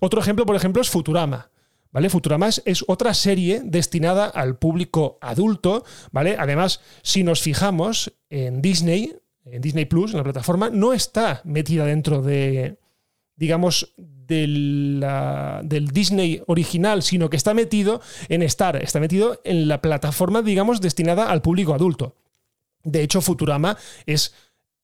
Otro 0.00 0.20
ejemplo, 0.20 0.46
por 0.46 0.56
ejemplo, 0.56 0.82
es 0.82 0.90
Futurama. 0.90 1.49
¿Vale? 1.92 2.08
Futurama 2.08 2.48
es 2.48 2.84
otra 2.86 3.14
serie 3.14 3.62
destinada 3.64 4.26
al 4.26 4.56
público 4.58 5.18
adulto, 5.20 5.84
¿vale? 6.12 6.36
Además, 6.38 6.80
si 7.02 7.24
nos 7.24 7.42
fijamos 7.42 8.12
en 8.28 8.62
Disney, 8.62 9.16
en 9.44 9.60
Disney 9.60 9.86
Plus, 9.86 10.12
en 10.12 10.18
la 10.18 10.24
plataforma, 10.24 10.70
no 10.70 10.92
está 10.92 11.40
metida 11.44 11.84
dentro 11.84 12.22
de, 12.22 12.78
digamos, 13.34 13.92
del, 13.96 15.04
del, 15.64 15.88
Disney 15.88 16.40
original, 16.46 17.02
sino 17.02 17.28
que 17.28 17.36
está 17.36 17.54
metido 17.54 18.00
en 18.28 18.42
Star, 18.42 18.76
está 18.76 19.00
metido 19.00 19.40
en 19.42 19.66
la 19.66 19.82
plataforma, 19.82 20.42
digamos, 20.42 20.80
destinada 20.80 21.28
al 21.28 21.42
público 21.42 21.74
adulto. 21.74 22.14
De 22.84 23.02
hecho, 23.02 23.20
Futurama 23.20 23.76
es 24.06 24.32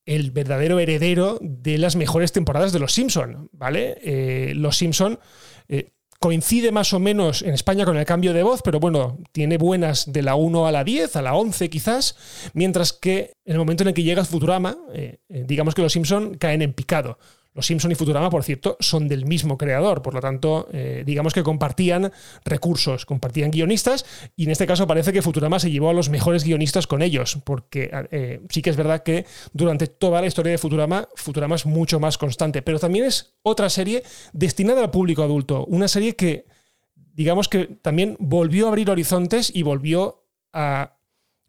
el 0.05 0.31
verdadero 0.31 0.79
heredero 0.79 1.37
de 1.41 1.77
las 1.77 1.95
mejores 1.95 2.31
temporadas 2.31 2.73
de 2.73 2.79
Los 2.79 2.93
Simpson, 2.93 3.49
¿vale? 3.51 3.97
Eh, 4.01 4.53
los 4.55 4.77
Simpson 4.77 5.19
eh, 5.67 5.91
coincide 6.19 6.71
más 6.71 6.93
o 6.93 6.99
menos 6.99 7.41
en 7.41 7.53
España 7.53 7.85
con 7.85 7.97
el 7.97 8.05
cambio 8.05 8.33
de 8.33 8.43
voz, 8.43 8.61
pero 8.63 8.79
bueno, 8.79 9.19
tiene 9.31 9.57
buenas 9.57 10.11
de 10.11 10.23
la 10.23 10.35
1 10.35 10.67
a 10.67 10.71
la 10.71 10.83
10, 10.83 11.15
a 11.15 11.21
la 11.21 11.35
11 11.35 11.69
quizás, 11.69 12.15
mientras 12.53 12.93
que 12.93 13.33
en 13.45 13.53
el 13.53 13.59
momento 13.59 13.83
en 13.83 13.89
el 13.89 13.93
que 13.93 14.03
llega 14.03 14.25
Futurama, 14.25 14.77
eh, 14.93 15.19
digamos 15.29 15.75
que 15.75 15.81
Los 15.81 15.93
Simpson 15.93 16.35
caen 16.35 16.61
en 16.61 16.73
picado. 16.73 17.19
Los 17.57 17.65
Simpson 17.65 17.91
y 17.91 17.95
Futurama, 17.95 18.29
por 18.29 18.43
cierto, 18.43 18.77
son 18.79 19.07
del 19.07 19.25
mismo 19.25 19.57
creador, 19.57 20.03
por 20.03 20.13
lo 20.13 20.21
tanto, 20.21 20.69
eh, 20.71 21.01
digamos 21.03 21.33
que 21.33 21.41
compartían 21.41 22.11
recursos, 22.45 23.07
compartían 23.07 23.49
guionistas, 23.49 24.05
y 24.35 24.43
en 24.43 24.51
este 24.51 24.67
caso 24.67 24.85
parece 24.85 25.11
que 25.11 25.23
Futurama 25.23 25.59
se 25.59 25.71
llevó 25.71 25.89
a 25.89 25.93
los 25.93 26.09
mejores 26.09 26.43
guionistas 26.43 26.85
con 26.85 27.01
ellos, 27.01 27.39
porque 27.43 27.89
eh, 28.11 28.41
sí 28.51 28.61
que 28.61 28.69
es 28.69 28.77
verdad 28.77 29.01
que 29.01 29.25
durante 29.53 29.87
toda 29.87 30.21
la 30.21 30.27
historia 30.27 30.51
de 30.51 30.59
Futurama, 30.59 31.09
Futurama 31.15 31.55
es 31.55 31.65
mucho 31.65 31.99
más 31.99 32.19
constante, 32.19 32.61
pero 32.61 32.77
también 32.77 33.05
es 33.05 33.33
otra 33.41 33.71
serie 33.71 34.03
destinada 34.33 34.81
al 34.83 34.91
público 34.91 35.23
adulto, 35.23 35.65
una 35.65 35.87
serie 35.87 36.15
que, 36.15 36.45
digamos 37.15 37.49
que 37.49 37.65
también 37.81 38.17
volvió 38.19 38.67
a 38.67 38.69
abrir 38.69 38.91
horizontes 38.91 39.51
y 39.51 39.63
volvió 39.63 40.27
a 40.53 40.99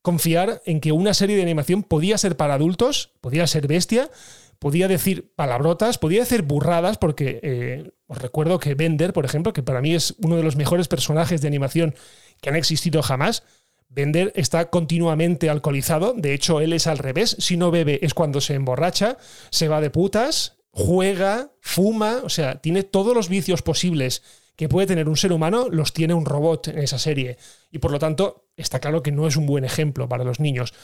confiar 0.00 0.62
en 0.64 0.80
que 0.80 0.92
una 0.92 1.12
serie 1.12 1.36
de 1.36 1.42
animación 1.42 1.82
podía 1.82 2.16
ser 2.16 2.38
para 2.38 2.54
adultos, 2.54 3.12
podía 3.20 3.46
ser 3.46 3.66
bestia, 3.66 4.10
podía 4.58 4.88
decir 4.88 5.32
palabrotas, 5.34 5.98
podía 5.98 6.20
decir 6.20 6.42
burradas, 6.42 6.98
porque 6.98 7.40
eh, 7.42 7.92
os 8.06 8.18
recuerdo 8.18 8.58
que 8.58 8.74
Bender, 8.74 9.12
por 9.12 9.24
ejemplo, 9.24 9.52
que 9.52 9.62
para 9.62 9.80
mí 9.80 9.94
es 9.94 10.14
uno 10.18 10.36
de 10.36 10.42
los 10.42 10.56
mejores 10.56 10.88
personajes 10.88 11.40
de 11.40 11.48
animación 11.48 11.94
que 12.40 12.50
han 12.50 12.56
existido 12.56 13.02
jamás, 13.02 13.44
Bender 13.88 14.32
está 14.34 14.68
continuamente 14.68 15.48
alcoholizado, 15.48 16.12
de 16.14 16.34
hecho 16.34 16.60
él 16.60 16.72
es 16.72 16.86
al 16.86 16.98
revés, 16.98 17.36
si 17.38 17.56
no 17.56 17.70
bebe 17.70 18.00
es 18.02 18.12
cuando 18.12 18.40
se 18.40 18.54
emborracha, 18.54 19.16
se 19.50 19.68
va 19.68 19.80
de 19.80 19.90
putas, 19.90 20.58
juega, 20.70 21.52
fuma, 21.60 22.20
o 22.22 22.28
sea, 22.28 22.60
tiene 22.60 22.82
todos 22.82 23.14
los 23.14 23.28
vicios 23.28 23.62
posibles 23.62 24.22
que 24.56 24.68
puede 24.68 24.88
tener 24.88 25.08
un 25.08 25.16
ser 25.16 25.32
humano, 25.32 25.68
los 25.70 25.92
tiene 25.92 26.14
un 26.14 26.26
robot 26.26 26.68
en 26.68 26.78
esa 26.78 26.98
serie. 26.98 27.38
Y 27.70 27.78
por 27.78 27.92
lo 27.92 28.00
tanto, 28.00 28.48
está 28.56 28.80
claro 28.80 29.04
que 29.04 29.12
no 29.12 29.28
es 29.28 29.36
un 29.36 29.46
buen 29.46 29.64
ejemplo 29.64 30.08
para 30.08 30.24
los 30.24 30.40
niños. 30.40 30.74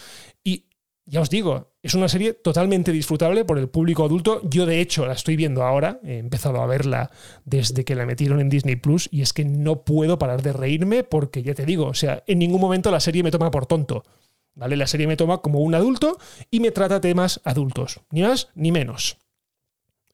Y 0.45 0.67
ya 1.07 1.21
os 1.21 1.29
digo, 1.29 1.73
es 1.83 1.95
una 1.95 2.09
serie 2.09 2.33
totalmente 2.33 2.91
disfrutable 2.91 3.45
por 3.45 3.59
el 3.59 3.69
público 3.69 4.05
adulto. 4.05 4.41
Yo, 4.49 4.65
de 4.65 4.81
hecho, 4.81 5.07
la 5.07 5.13
estoy 5.13 5.37
viendo 5.37 5.63
ahora. 5.63 6.01
He 6.03 6.19
empezado 6.19 6.63
a 6.63 6.67
verla 6.67 7.11
desde 7.45 7.85
que 7.85 7.95
la 7.95 8.07
metieron 8.07 8.41
en 8.41 8.49
Disney 8.49 8.77
Plus 8.77 9.09
y 9.13 9.21
es 9.21 9.35
que 9.35 9.45
no 9.45 9.85
puedo 9.85 10.19
parar 10.19 10.43
de 10.43 10.55
reírme 10.55 11.05
porque, 11.05 11.43
ya 11.43 11.55
te 11.55 11.67
digo, 11.67 11.87
o 11.87 11.95
sea, 11.95 12.23
en 12.27 12.39
ningún 12.39 12.61
momento 12.61 12.91
la 12.91 13.01
serie 13.01 13.23
me 13.23 13.31
toma 13.31 13.51
por 13.51 13.67
tonto. 13.67 14.03
¿Vale? 14.55 14.77
La 14.77 14.87
serie 14.87 15.07
me 15.07 15.17
toma 15.17 15.39
como 15.39 15.61
un 15.61 15.75
adulto 15.75 16.17
y 16.51 16.61
me 16.61 16.71
trata 16.71 17.01
temas 17.01 17.41
adultos. 17.45 18.01
Ni 18.11 18.23
más 18.23 18.49
ni 18.55 18.73
menos. 18.73 19.19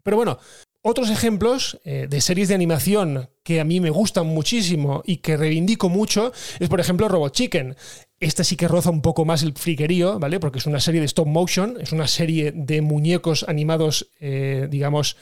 Pero 0.02 0.16
bueno, 0.16 0.38
otros 0.82 1.10
ejemplos 1.10 1.78
eh, 1.84 2.06
de 2.08 2.20
series 2.22 2.48
de 2.48 2.54
animación 2.54 3.28
que 3.42 3.60
a 3.60 3.64
mí 3.64 3.80
me 3.80 3.90
gustan 3.90 4.26
muchísimo 4.26 5.02
y 5.04 5.18
que 5.18 5.36
reivindico 5.36 5.90
mucho 5.90 6.32
es, 6.58 6.68
por 6.70 6.80
ejemplo, 6.80 7.06
Robot 7.06 7.34
Chicken. 7.34 7.76
Esta 8.20 8.44
sí 8.44 8.54
que 8.56 8.68
roza 8.68 8.90
un 8.90 9.00
poco 9.00 9.24
más 9.24 9.42
el 9.42 9.54
friquerío, 9.54 10.18
¿vale? 10.18 10.38
Porque 10.38 10.58
es 10.58 10.66
una 10.66 10.78
serie 10.78 11.00
de 11.00 11.06
stop 11.06 11.26
motion, 11.26 11.78
es 11.80 11.92
una 11.92 12.06
serie 12.06 12.52
de 12.54 12.82
muñecos 12.82 13.46
animados, 13.48 14.10
eh, 14.20 14.68
digamos, 14.70 15.16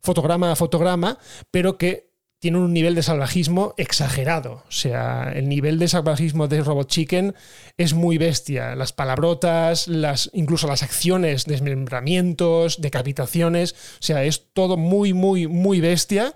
fotograma 0.00 0.50
a 0.50 0.56
fotograma, 0.56 1.18
pero 1.50 1.76
que 1.76 2.08
tiene 2.40 2.58
un 2.58 2.72
nivel 2.72 2.94
de 2.94 3.02
salvajismo 3.02 3.74
exagerado. 3.76 4.62
O 4.68 4.70
sea, 4.70 5.32
el 5.34 5.48
nivel 5.48 5.78
de 5.78 5.88
salvajismo 5.88 6.46
de 6.46 6.62
Robot 6.62 6.88
Chicken 6.88 7.34
es 7.76 7.94
muy 7.94 8.16
bestia. 8.16 8.76
Las 8.76 8.92
palabrotas, 8.92 9.88
las, 9.88 10.30
incluso 10.32 10.68
las 10.68 10.84
acciones, 10.84 11.46
desmembramientos, 11.46 12.80
decapitaciones. 12.80 13.72
O 13.72 14.02
sea, 14.02 14.22
es 14.24 14.52
todo 14.52 14.76
muy, 14.76 15.12
muy, 15.12 15.48
muy 15.48 15.80
bestia 15.80 16.32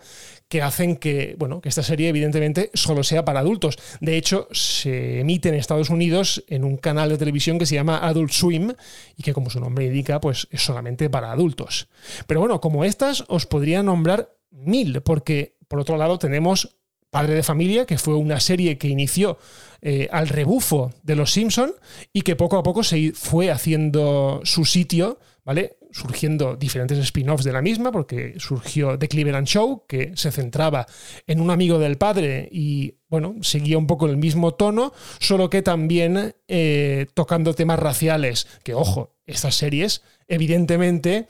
que 0.53 0.61
hacen 0.61 0.97
que, 0.97 1.35
bueno, 1.39 1.63
que 1.63 1.71
esta 1.71 1.83
serie 1.83 2.11
evidentemente 2.11 2.71
solo 2.75 3.05
sea 3.05 3.25
para 3.25 3.41
adultos. 3.41 3.79
De 4.03 4.19
hecho, 4.19 4.49
se 4.53 5.21
emite 5.21 5.49
en 5.49 5.55
Estados 5.55 5.89
Unidos 5.89 6.45
en 6.47 6.63
un 6.63 6.77
canal 6.77 7.09
de 7.09 7.17
televisión 7.17 7.59
que 7.59 7.65
se 7.65 7.75
llama 7.75 8.07
Adult 8.07 8.33
Swim 8.33 8.75
y 9.17 9.23
que 9.23 9.33
como 9.33 9.49
su 9.49 9.61
nombre 9.61 9.87
indica, 9.87 10.21
pues 10.21 10.49
es 10.51 10.63
solamente 10.63 11.09
para 11.09 11.33
adultos. 11.33 11.89
Pero 12.27 12.41
bueno, 12.41 12.61
como 12.61 12.85
estas 12.85 13.25
os 13.29 13.47
podría 13.47 13.83
nombrar 13.83 14.29
mil, 14.51 15.01
porque 15.01 15.57
por 15.69 15.81
otro 15.81 15.97
lado, 15.97 16.19
tenemos 16.19 16.77
Padre 17.09 17.35
de 17.35 17.43
Familia, 17.43 17.87
que 17.87 17.97
fue 17.97 18.15
una 18.15 18.39
serie 18.39 18.77
que 18.77 18.89
inició 18.89 19.39
eh, 19.81 20.07
al 20.13 20.29
rebufo 20.29 20.93
de 21.03 21.17
Los 21.17 21.33
Simpson 21.33 21.73
y 22.13 22.21
que 22.21 22.37
poco 22.37 22.59
a 22.59 22.63
poco 22.63 22.85
se 22.85 23.13
fue 23.15 23.51
haciendo 23.51 24.43
su 24.45 24.67
sitio, 24.67 25.19
¿vale? 25.47 25.79
Surgiendo 25.93 26.57
diferentes 26.57 26.99
spin-offs 26.99 27.45
de 27.45 27.53
la 27.53 27.63
misma, 27.63 27.93
porque 27.93 28.35
surgió 28.39 28.99
The 28.99 29.09
Cleveland 29.09 29.47
Show, 29.47 29.85
que 29.87 30.13
se 30.17 30.33
centraba 30.33 30.87
en 31.27 31.41
un 31.41 31.51
amigo 31.51 31.79
del 31.79 31.99
padre 31.99 32.49
y, 32.51 32.97
bueno, 33.09 33.37
seguía 33.43 33.79
un 33.79 33.87
poco 33.87 34.07
el 34.07 34.17
mismo 34.17 34.55
tono, 34.55 34.93
solo 35.21 35.51
que 35.51 35.63
también 35.63 36.35
eh, 36.49 37.07
tocando 37.15 37.55
temas 37.55 37.79
raciales, 37.79 38.49
que, 38.65 38.75
ojo, 38.75 39.17
estas 39.27 39.55
series, 39.55 40.03
evidentemente, 40.29 41.29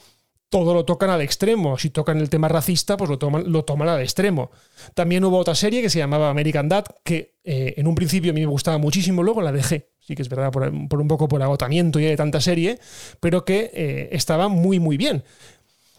todo 0.52 0.74
lo 0.74 0.84
tocan 0.84 1.08
al 1.08 1.22
extremo. 1.22 1.78
Si 1.78 1.88
tocan 1.88 2.20
el 2.20 2.28
tema 2.28 2.46
racista, 2.46 2.98
pues 2.98 3.08
lo 3.08 3.18
toman, 3.18 3.50
lo 3.50 3.64
toman 3.64 3.88
al 3.88 4.02
extremo. 4.02 4.50
También 4.94 5.24
hubo 5.24 5.38
otra 5.38 5.54
serie 5.54 5.80
que 5.80 5.88
se 5.88 5.98
llamaba 5.98 6.28
American 6.28 6.68
Dad, 6.68 6.84
que 7.02 7.38
eh, 7.42 7.74
en 7.78 7.86
un 7.86 7.94
principio 7.94 8.32
a 8.32 8.34
mí 8.34 8.42
me 8.42 8.46
gustaba 8.46 8.76
muchísimo, 8.76 9.22
luego 9.22 9.40
la 9.40 9.50
dejé. 9.50 9.91
Sí 10.06 10.14
que 10.14 10.22
es 10.22 10.28
verdad, 10.28 10.50
por, 10.50 10.68
un 11.00 11.08
poco 11.08 11.28
por 11.28 11.42
agotamiento 11.42 12.00
ya 12.00 12.08
de 12.08 12.16
tanta 12.16 12.40
serie, 12.40 12.78
pero 13.20 13.44
que 13.44 13.70
eh, 13.72 14.08
estaba 14.12 14.48
muy, 14.48 14.80
muy 14.80 14.96
bien. 14.96 15.22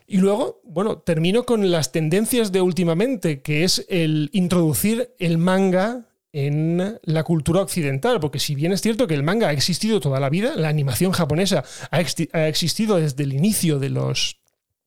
Y 0.05 0.17
luego, 0.17 0.62
bueno, 0.65 0.98
termino 0.98 1.45
con 1.45 1.72
las 1.72 1.91
tendencias 1.91 2.51
de 2.51 2.62
últimamente, 2.62 3.41
que 3.41 3.63
es 3.63 3.86
el 3.89 4.29
introducir 4.33 5.13
el 5.19 5.38
manga 5.38 6.05
en 6.33 7.00
la 7.03 7.24
cultura 7.24 7.62
occidental, 7.62 8.19
porque 8.19 8.39
si 8.39 8.55
bien 8.55 8.74
es 8.74 8.81
cierto 8.81 9.07
que 9.07 9.13
el 9.13 9.24
manga 9.24 9.50
ha 9.50 9.53
existido 9.53 10.00
toda 10.00 10.19
la 10.19 10.29
vida, 10.29 10.55
la 10.55 10.67
animación 10.67 11.12
japonesa 11.12 11.63
ha, 11.91 12.00
existido 12.00 12.98
desde 12.98 13.24
el 13.24 13.33
inicio 13.33 13.79
de 13.79 13.89
los 13.89 14.38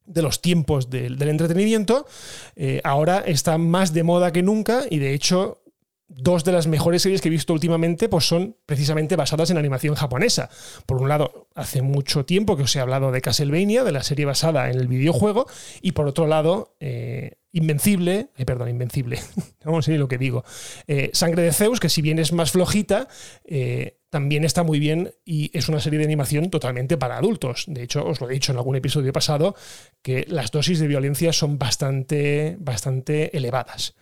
de 0.04 0.22
los 0.22 0.40
tiempos 0.40 0.88
del, 0.88 1.20
entretenimiento, 1.20 2.06
eh, 2.54 2.80
ahora 2.84 3.18
está 3.26 3.58
más 3.58 3.92
de 3.92 4.04
moda 4.04 4.32
que 4.32 4.42
nunca 4.42 4.84
y 4.88 5.00
de 5.00 5.14
hecho 5.14 5.62
dos 6.08 6.44
de 6.44 6.52
las 6.52 6.66
mejores 6.66 7.02
series 7.02 7.20
que 7.20 7.28
he 7.28 7.30
visto 7.30 7.52
últimamente 7.52 8.08
pues 8.08 8.26
son 8.26 8.56
precisamente 8.66 9.16
basadas 9.16 9.50
en 9.50 9.58
animación 9.58 9.94
japonesa. 9.94 10.50
Por 10.86 11.00
un 11.00 11.08
lado, 11.08 11.48
hace 11.54 11.82
mucho 11.82 12.24
tiempo 12.24 12.56
que 12.56 12.64
os 12.64 12.76
he 12.76 12.80
hablado 12.80 13.12
de 13.12 13.20
Castlevania, 13.20 13.84
de 13.84 13.92
la 13.92 14.02
serie 14.02 14.24
basada 14.24 14.70
en 14.70 14.78
el 14.78 14.88
videojuego, 14.88 15.46
y 15.82 15.92
por 15.92 16.06
otro 16.06 16.26
lado, 16.26 16.76
eh, 16.80 17.38
Invencible, 17.52 18.28
eh, 18.36 18.44
perdón, 18.44 18.68
Invencible, 18.68 19.18
a 19.64 19.70
ver 19.70 19.98
lo 19.98 20.08
que 20.08 20.18
digo, 20.18 20.44
Sangre 21.12 21.42
de 21.42 21.52
Zeus, 21.52 21.80
que 21.80 21.88
si 21.88 22.02
bien 22.02 22.18
es 22.18 22.32
más 22.32 22.50
flojita, 22.50 23.08
también 24.10 24.44
está 24.44 24.62
muy 24.62 24.78
bien 24.78 25.12
y 25.24 25.50
es 25.56 25.68
una 25.68 25.80
serie 25.80 25.98
de 25.98 26.06
animación 26.06 26.48
totalmente 26.48 26.96
para 26.96 27.18
adultos. 27.18 27.64
De 27.66 27.82
hecho, 27.82 28.02
os 28.02 28.20
lo 28.20 28.30
he 28.30 28.32
dicho 28.32 28.52
en 28.52 28.56
algún 28.56 28.76
episodio 28.76 29.12
pasado, 29.12 29.54
que 30.00 30.24
las 30.28 30.50
dosis 30.50 30.78
de 30.78 30.86
violencia 30.86 31.32
son 31.32 31.58
bastante, 31.58 32.56
bastante 32.58 33.36
elevadas. 33.36 33.94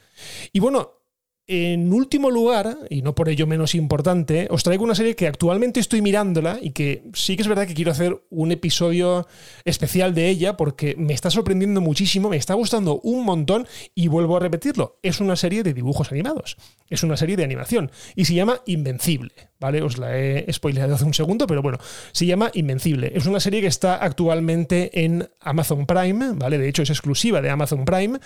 Y 0.52 0.60
bueno, 0.60 1.03
en 1.46 1.92
último 1.92 2.30
lugar, 2.30 2.78
y 2.88 3.02
no 3.02 3.14
por 3.14 3.28
ello 3.28 3.46
menos 3.46 3.74
importante, 3.74 4.48
os 4.50 4.62
traigo 4.62 4.84
una 4.84 4.94
serie 4.94 5.14
que 5.14 5.26
actualmente 5.26 5.78
estoy 5.78 6.00
mirándola 6.00 6.58
y 6.60 6.70
que 6.70 7.04
sí 7.12 7.36
que 7.36 7.42
es 7.42 7.48
verdad 7.48 7.66
que 7.66 7.74
quiero 7.74 7.90
hacer 7.90 8.24
un 8.30 8.50
episodio 8.50 9.26
especial 9.64 10.14
de 10.14 10.28
ella 10.28 10.56
porque 10.56 10.94
me 10.96 11.12
está 11.12 11.30
sorprendiendo 11.30 11.82
muchísimo, 11.82 12.30
me 12.30 12.38
está 12.38 12.54
gustando 12.54 13.00
un 13.02 13.24
montón 13.24 13.66
y 13.94 14.08
vuelvo 14.08 14.36
a 14.38 14.40
repetirlo, 14.40 14.98
es 15.02 15.20
una 15.20 15.36
serie 15.36 15.62
de 15.62 15.74
dibujos 15.74 16.10
animados, 16.12 16.56
es 16.88 17.02
una 17.02 17.16
serie 17.16 17.36
de 17.36 17.44
animación 17.44 17.90
y 18.16 18.24
se 18.24 18.34
llama 18.34 18.60
Invencible, 18.64 19.32
¿vale? 19.60 19.82
Os 19.82 19.98
la 19.98 20.18
he 20.18 20.50
spoileado 20.50 20.94
hace 20.94 21.04
un 21.04 21.14
segundo, 21.14 21.46
pero 21.46 21.60
bueno, 21.60 21.78
se 22.12 22.24
llama 22.26 22.50
Invencible. 22.54 23.12
Es 23.14 23.26
una 23.26 23.40
serie 23.40 23.60
que 23.60 23.66
está 23.66 23.96
actualmente 23.96 25.04
en 25.04 25.28
Amazon 25.40 25.86
Prime, 25.86 26.32
¿vale? 26.34 26.58
De 26.58 26.68
hecho 26.68 26.82
es 26.82 26.90
exclusiva 26.90 27.42
de 27.42 27.50
Amazon 27.50 27.84
Prime. 27.84 28.18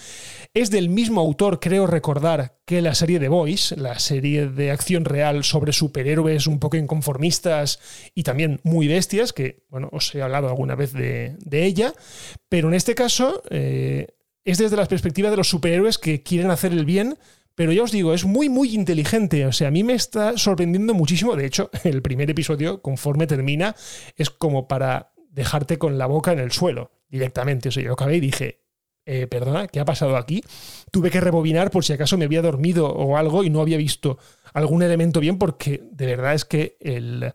Es 0.54 0.70
del 0.70 0.88
mismo 0.88 1.20
autor, 1.20 1.60
creo 1.60 1.86
recordar, 1.86 2.57
que 2.68 2.82
la 2.82 2.94
serie 2.94 3.18
The 3.18 3.28
Voice, 3.28 3.76
la 3.76 3.98
serie 3.98 4.46
de 4.46 4.70
acción 4.70 5.06
real 5.06 5.42
sobre 5.42 5.72
superhéroes 5.72 6.46
un 6.46 6.58
poco 6.58 6.76
inconformistas 6.76 7.80
y 8.14 8.24
también 8.24 8.60
muy 8.62 8.86
bestias, 8.86 9.32
que, 9.32 9.64
bueno, 9.70 9.88
os 9.90 10.14
he 10.14 10.20
hablado 10.20 10.50
alguna 10.50 10.74
vez 10.74 10.92
de, 10.92 11.38
ella, 11.50 11.94
pero 12.50 12.68
en 12.68 12.74
este 12.74 12.94
caso 12.94 13.42
eh, 13.48 14.08
es 14.44 14.58
desde 14.58 14.76
la 14.76 14.84
perspectiva 14.84 15.30
de 15.30 15.38
los 15.38 15.48
superhéroes 15.48 15.96
que 15.96 16.22
quieren 16.22 16.50
hacer 16.50 16.72
el 16.72 16.84
bien, 16.84 17.16
pero 17.54 17.72
ya 17.72 17.84
os 17.84 17.90
digo, 17.90 18.12
es 18.12 18.26
muy, 18.26 18.50
muy 18.50 18.74
inteligente. 18.74 19.46
O 19.46 19.52
sea, 19.52 19.68
a 19.68 19.70
mí 19.70 19.82
me 19.82 19.94
está 19.94 20.36
sorprendiendo 20.36 20.92
muchísimo. 20.92 21.36
De 21.36 21.46
hecho, 21.46 21.70
el 21.84 22.02
primer 22.02 22.28
episodio, 22.28 22.82
conforme 22.82 23.26
termina, 23.26 23.76
es 24.14 24.28
como 24.28 24.68
para 24.68 25.14
dejarte 25.30 25.78
con 25.78 25.96
la 25.96 26.04
boca 26.04 26.32
en 26.32 26.38
el 26.38 26.52
suelo 26.52 26.90
directamente. 27.08 27.70
O 27.70 27.72
sea, 27.72 27.82
yo 27.82 27.94
acabé 27.94 28.16
y 28.16 28.20
dije, 28.20 28.67
eh, 29.10 29.26
perdona, 29.26 29.68
¿qué 29.68 29.80
ha 29.80 29.86
pasado 29.86 30.18
aquí? 30.18 30.44
Tuve 30.90 31.10
que 31.10 31.22
rebobinar 31.22 31.70
por 31.70 31.82
si 31.82 31.94
acaso 31.94 32.18
me 32.18 32.26
había 32.26 32.42
dormido 32.42 32.86
o 32.88 33.16
algo 33.16 33.42
y 33.42 33.48
no 33.48 33.62
había 33.62 33.78
visto 33.78 34.18
algún 34.52 34.82
elemento 34.82 35.18
bien 35.18 35.38
porque 35.38 35.82
de 35.90 36.04
verdad 36.04 36.34
es 36.34 36.44
que 36.44 36.76
el, 36.80 37.32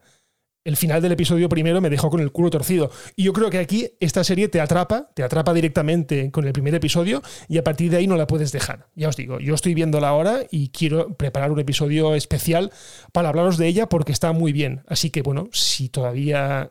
el 0.63 0.77
final 0.77 1.01
del 1.01 1.13
episodio 1.13 1.49
primero 1.49 1.81
me 1.81 1.89
dejó 1.89 2.11
con 2.11 2.19
el 2.21 2.31
culo 2.31 2.51
torcido. 2.51 2.91
Y 3.15 3.23
yo 3.23 3.33
creo 3.33 3.49
que 3.49 3.57
aquí 3.57 3.89
esta 3.99 4.23
serie 4.23 4.49
te 4.49 4.61
atrapa, 4.61 5.09
te 5.15 5.23
atrapa 5.23 5.51
directamente 5.51 6.29
con 6.29 6.45
el 6.45 6.53
primer 6.53 6.75
episodio 6.75 7.23
y 7.47 7.57
a 7.57 7.63
partir 7.63 7.89
de 7.89 7.97
ahí 7.97 8.05
no 8.05 8.17
la 8.17 8.27
puedes 8.27 8.51
dejar. 8.51 8.85
Ya 8.93 9.09
os 9.09 9.17
digo, 9.17 9.39
yo 9.39 9.55
estoy 9.55 9.73
viéndola 9.73 10.09
ahora 10.09 10.41
y 10.51 10.69
quiero 10.69 11.17
preparar 11.17 11.51
un 11.51 11.59
episodio 11.59 12.13
especial 12.13 12.71
para 13.11 13.29
hablaros 13.29 13.57
de 13.57 13.65
ella 13.65 13.89
porque 13.89 14.11
está 14.11 14.31
muy 14.31 14.53
bien. 14.53 14.83
Así 14.87 15.09
que 15.09 15.23
bueno, 15.23 15.49
si 15.51 15.89
todavía 15.89 16.69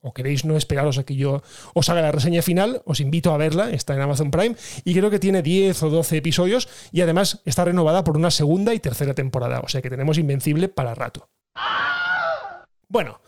o 0.00 0.12
queréis 0.12 0.44
no 0.44 0.56
esperaros 0.56 0.98
a 0.98 1.04
que 1.04 1.16
yo 1.16 1.42
os 1.74 1.88
haga 1.88 2.02
la 2.02 2.12
reseña 2.12 2.42
final, 2.42 2.82
os 2.84 3.00
invito 3.00 3.32
a 3.32 3.36
verla, 3.36 3.70
está 3.70 3.94
en 3.94 4.00
Amazon 4.02 4.30
Prime 4.30 4.56
y 4.84 4.94
creo 4.94 5.10
que 5.10 5.18
tiene 5.18 5.42
10 5.42 5.82
o 5.84 5.90
12 5.90 6.16
episodios 6.18 6.68
y 6.92 7.00
además 7.00 7.40
está 7.44 7.64
renovada 7.64 8.04
por 8.04 8.16
una 8.16 8.30
segunda 8.30 8.74
y 8.74 8.80
tercera 8.80 9.14
temporada, 9.14 9.60
o 9.60 9.68
sea 9.68 9.82
que 9.82 9.90
tenemos 9.90 10.18
Invencible 10.18 10.68
para 10.68 10.94
rato. 10.94 11.30
Bueno, 12.88 13.20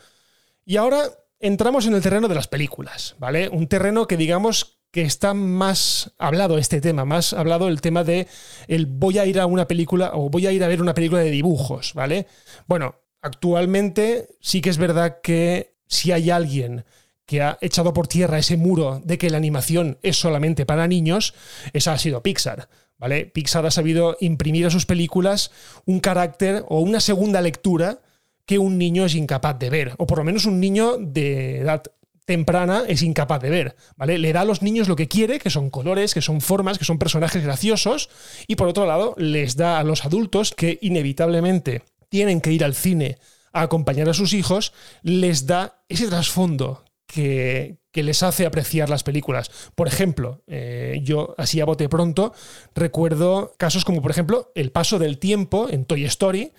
y 0.65 0.77
ahora 0.77 1.05
entramos 1.41 1.87
en 1.87 1.95
el 1.95 2.03
terreno 2.03 2.29
de 2.29 2.35
las 2.35 2.49
películas, 2.49 3.17
¿vale? 3.19 3.49
Un 3.49 3.67
terreno 3.67 4.07
que 4.07 4.17
digamos 4.17 4.81
que 4.91 5.03
está 5.03 5.35
más 5.35 6.15
hablado 6.19 6.57
este 6.57 6.81
tema, 6.81 7.05
más 7.05 7.33
hablado 7.33 7.69
el 7.69 7.81
tema 7.81 8.05
de 8.05 8.29
el 8.69 8.87
voy 8.87 9.19
a 9.19 9.27
ir 9.27 9.41
a 9.41 9.47
una 9.47 9.67
película 9.67 10.13
o 10.15 10.31
voy 10.31 10.47
a 10.47 10.53
ir 10.53 10.63
a 10.63 10.69
ver 10.69 10.81
una 10.81 10.95
película 10.95 11.21
de 11.21 11.31
dibujos, 11.31 11.95
¿vale? 11.95 12.29
Bueno, 12.67 12.95
actualmente 13.21 14.29
sí 14.41 14.61
que 14.61 14.71
es 14.71 14.79
verdad 14.79 15.21
que 15.21 15.74
si 15.95 16.13
hay 16.13 16.31
alguien 16.31 16.85
que 17.27 17.43
ha 17.43 17.59
echado 17.61 17.93
por 17.95 18.07
tierra 18.07 18.39
ese 18.39 18.57
muro 18.57 19.01
de 19.05 19.17
que 19.17 19.31
la 19.31 19.39
animación 19.39 19.99
es 20.03 20.19
solamente 20.19 20.67
para 20.67 20.87
niños, 20.87 21.35
esa 21.73 21.95
ha 21.95 21.99
sido 21.99 22.23
Pixar. 22.23 22.69
¿vale? 22.99 23.27
Pixar 23.27 23.65
ha 23.67 23.71
sabido 23.71 24.17
imprimir 24.21 24.67
a 24.67 24.71
sus 24.71 24.87
películas 24.87 25.51
un 25.87 26.01
carácter 26.01 26.65
o 26.69 26.81
una 26.81 27.01
segunda 27.01 27.41
lectura 27.41 28.01
que 28.47 28.59
un 28.59 28.77
niño 28.77 29.07
es 29.07 29.15
incapaz 29.15 29.59
de 29.59 29.71
ver, 29.71 29.95
o 29.97 30.07
por 30.07 30.19
lo 30.19 30.25
menos 30.25 30.45
un 30.45 30.61
niño 30.61 30.99
de 30.99 31.61
edad 31.61 31.83
temprana 32.27 32.85
es 32.87 33.03
incapaz 33.03 33.41
de 33.41 33.51
ver, 33.51 33.77
¿vale? 33.97 34.19
Le 34.19 34.33
da 34.33 34.43
a 34.43 34.45
los 34.45 34.63
niños 34.63 34.89
lo 34.89 34.97
que 34.97 35.09
quiere, 35.09 35.39
que 35.39 35.51
son 35.51 35.71
colores, 35.71 36.15
que 36.15 36.23
son 36.23 36.41
formas, 36.41 36.79
que 36.79 36.85
son 36.85 36.99
personajes 36.99 37.43
graciosos, 37.43 38.11
y 38.47 38.57
por 38.57 38.69
otro 38.69 38.87
lado 38.87 39.15
les 39.17 39.57
da 39.57 39.79
a 39.79 39.85
los 39.85 40.05
adultos 40.05 40.53
que 40.55 40.79
inevitablemente 40.83 41.83
tienen 42.09 42.41
que 42.41 42.53
ir 42.53 42.65
al 42.65 42.75
cine 42.75 43.19
acompañar 43.63 44.09
a 44.09 44.15
sus 44.15 44.35
hijos, 44.35 44.73
les 45.03 45.47
da 45.47 45.83
ese 45.89 46.09
trasfondo 46.09 46.85
que, 47.07 47.79
les 47.93 48.23
hace 48.25 48.45
apreciar 48.45 48.91
las 48.91 49.05
películas. 49.05 49.51
Por 49.75 49.87
ejemplo, 49.87 50.43
eh, 50.49 51.01
yo 51.03 51.35
así 51.39 51.61
a 51.61 51.65
bote 51.65 51.89
pronto 51.89 52.35
recuerdo 52.75 53.55
casos 53.57 53.85
como 53.85 54.03
por 54.03 54.11
ejemplo 54.11 54.51
el 54.57 54.73
paso 54.73 54.99
del 54.99 55.19
tiempo 55.19 55.69
en 55.71 55.85
Toy 55.85 56.05
Story, 56.05 56.53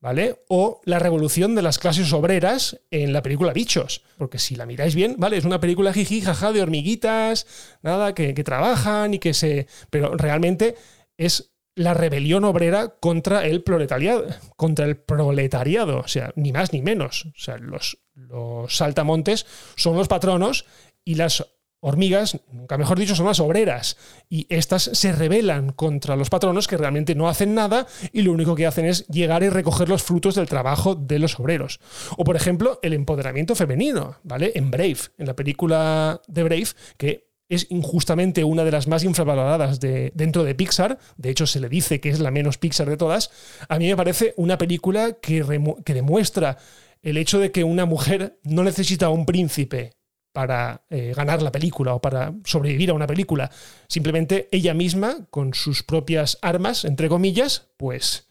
¿vale? 0.00 0.42
O 0.48 0.80
la 0.84 0.98
revolución 0.98 1.54
de 1.54 1.62
las 1.62 1.78
clases 1.78 2.12
obreras 2.12 2.80
en 2.90 3.12
la 3.12 3.22
película 3.22 3.52
Bichos. 3.52 4.02
Porque 4.18 4.40
si 4.40 4.56
la 4.56 4.66
miráis 4.66 4.96
bien, 4.96 5.14
¿vale? 5.18 5.36
Es 5.36 5.44
una 5.44 5.60
película 5.60 5.92
jiji, 5.92 6.22
jaja, 6.22 6.50
de 6.50 6.62
hormiguitas, 6.62 7.46
nada, 7.82 8.12
que, 8.12 8.34
que 8.34 8.42
trabajan 8.42 9.14
y 9.14 9.20
que 9.20 9.32
se... 9.32 9.68
Pero 9.90 10.16
realmente 10.16 10.74
es 11.16 11.52
la 11.80 11.94
rebelión 11.94 12.44
obrera 12.44 12.96
contra 13.00 13.46
el 13.46 13.62
proletariado, 13.62 14.26
contra 14.56 14.84
el 14.84 14.98
proletariado, 14.98 16.00
o 16.00 16.08
sea, 16.08 16.30
ni 16.36 16.52
más 16.52 16.74
ni 16.74 16.82
menos. 16.82 17.24
O 17.24 17.38
sea, 17.38 17.56
los, 17.56 17.96
los 18.12 18.76
saltamontes 18.76 19.46
son 19.76 19.96
los 19.96 20.06
patronos 20.06 20.66
y 21.06 21.14
las 21.14 21.46
hormigas, 21.82 22.38
nunca 22.52 22.76
mejor 22.76 22.98
dicho, 22.98 23.14
son 23.14 23.24
las 23.24 23.40
obreras. 23.40 23.96
Y 24.28 24.46
estas 24.50 24.82
se 24.92 25.12
rebelan 25.12 25.72
contra 25.72 26.16
los 26.16 26.28
patronos 26.28 26.68
que 26.68 26.76
realmente 26.76 27.14
no 27.14 27.30
hacen 27.30 27.54
nada 27.54 27.86
y 28.12 28.20
lo 28.20 28.32
único 28.32 28.54
que 28.54 28.66
hacen 28.66 28.84
es 28.84 29.06
llegar 29.08 29.42
y 29.42 29.48
recoger 29.48 29.88
los 29.88 30.02
frutos 30.02 30.34
del 30.34 30.50
trabajo 30.50 30.94
de 30.94 31.18
los 31.18 31.40
obreros. 31.40 31.80
O, 32.18 32.24
por 32.24 32.36
ejemplo, 32.36 32.78
el 32.82 32.92
empoderamiento 32.92 33.54
femenino, 33.54 34.18
¿vale? 34.22 34.52
En 34.54 34.70
Brave, 34.70 34.98
en 35.16 35.26
la 35.26 35.34
película 35.34 36.20
de 36.28 36.42
Brave, 36.42 36.68
que 36.98 37.29
es 37.50 37.66
injustamente 37.68 38.44
una 38.44 38.64
de 38.64 38.70
las 38.70 38.86
más 38.86 39.04
infravaloradas 39.04 39.80
de, 39.80 40.12
dentro 40.14 40.44
de 40.44 40.54
Pixar, 40.54 40.98
de 41.18 41.30
hecho 41.30 41.46
se 41.46 41.60
le 41.60 41.68
dice 41.68 42.00
que 42.00 42.08
es 42.08 42.20
la 42.20 42.30
menos 42.30 42.56
Pixar 42.56 42.88
de 42.88 42.96
todas, 42.96 43.30
a 43.68 43.78
mí 43.78 43.88
me 43.88 43.96
parece 43.96 44.32
una 44.36 44.56
película 44.56 45.12
que, 45.20 45.44
que 45.84 45.94
demuestra 45.94 46.56
el 47.02 47.16
hecho 47.16 47.38
de 47.38 47.50
que 47.50 47.64
una 47.64 47.84
mujer 47.84 48.38
no 48.44 48.62
necesita 48.62 49.10
un 49.10 49.26
príncipe 49.26 49.96
para 50.32 50.84
eh, 50.90 51.12
ganar 51.16 51.42
la 51.42 51.50
película 51.50 51.94
o 51.94 52.00
para 52.00 52.32
sobrevivir 52.44 52.90
a 52.90 52.94
una 52.94 53.06
película. 53.06 53.50
Simplemente 53.88 54.48
ella 54.52 54.74
misma, 54.74 55.26
con 55.30 55.54
sus 55.54 55.82
propias 55.82 56.38
armas, 56.42 56.84
entre 56.84 57.08
comillas, 57.08 57.68
pues, 57.76 58.28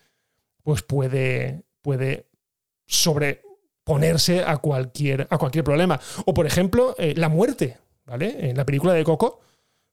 pues 0.63 0.81
puede, 0.81 1.63
puede 1.81 2.27
sobreponerse 2.85 4.43
a 4.43 4.57
cualquier, 4.57 5.27
a 5.29 5.37
cualquier 5.37 5.63
problema. 5.63 5.99
O, 6.25 6.33
por 6.33 6.45
ejemplo, 6.45 6.95
eh, 6.97 7.15
la 7.17 7.27
muerte. 7.27 7.77
En 8.19 8.57
la 8.57 8.65
película 8.65 8.93
de 8.93 9.03
Coco, 9.03 9.39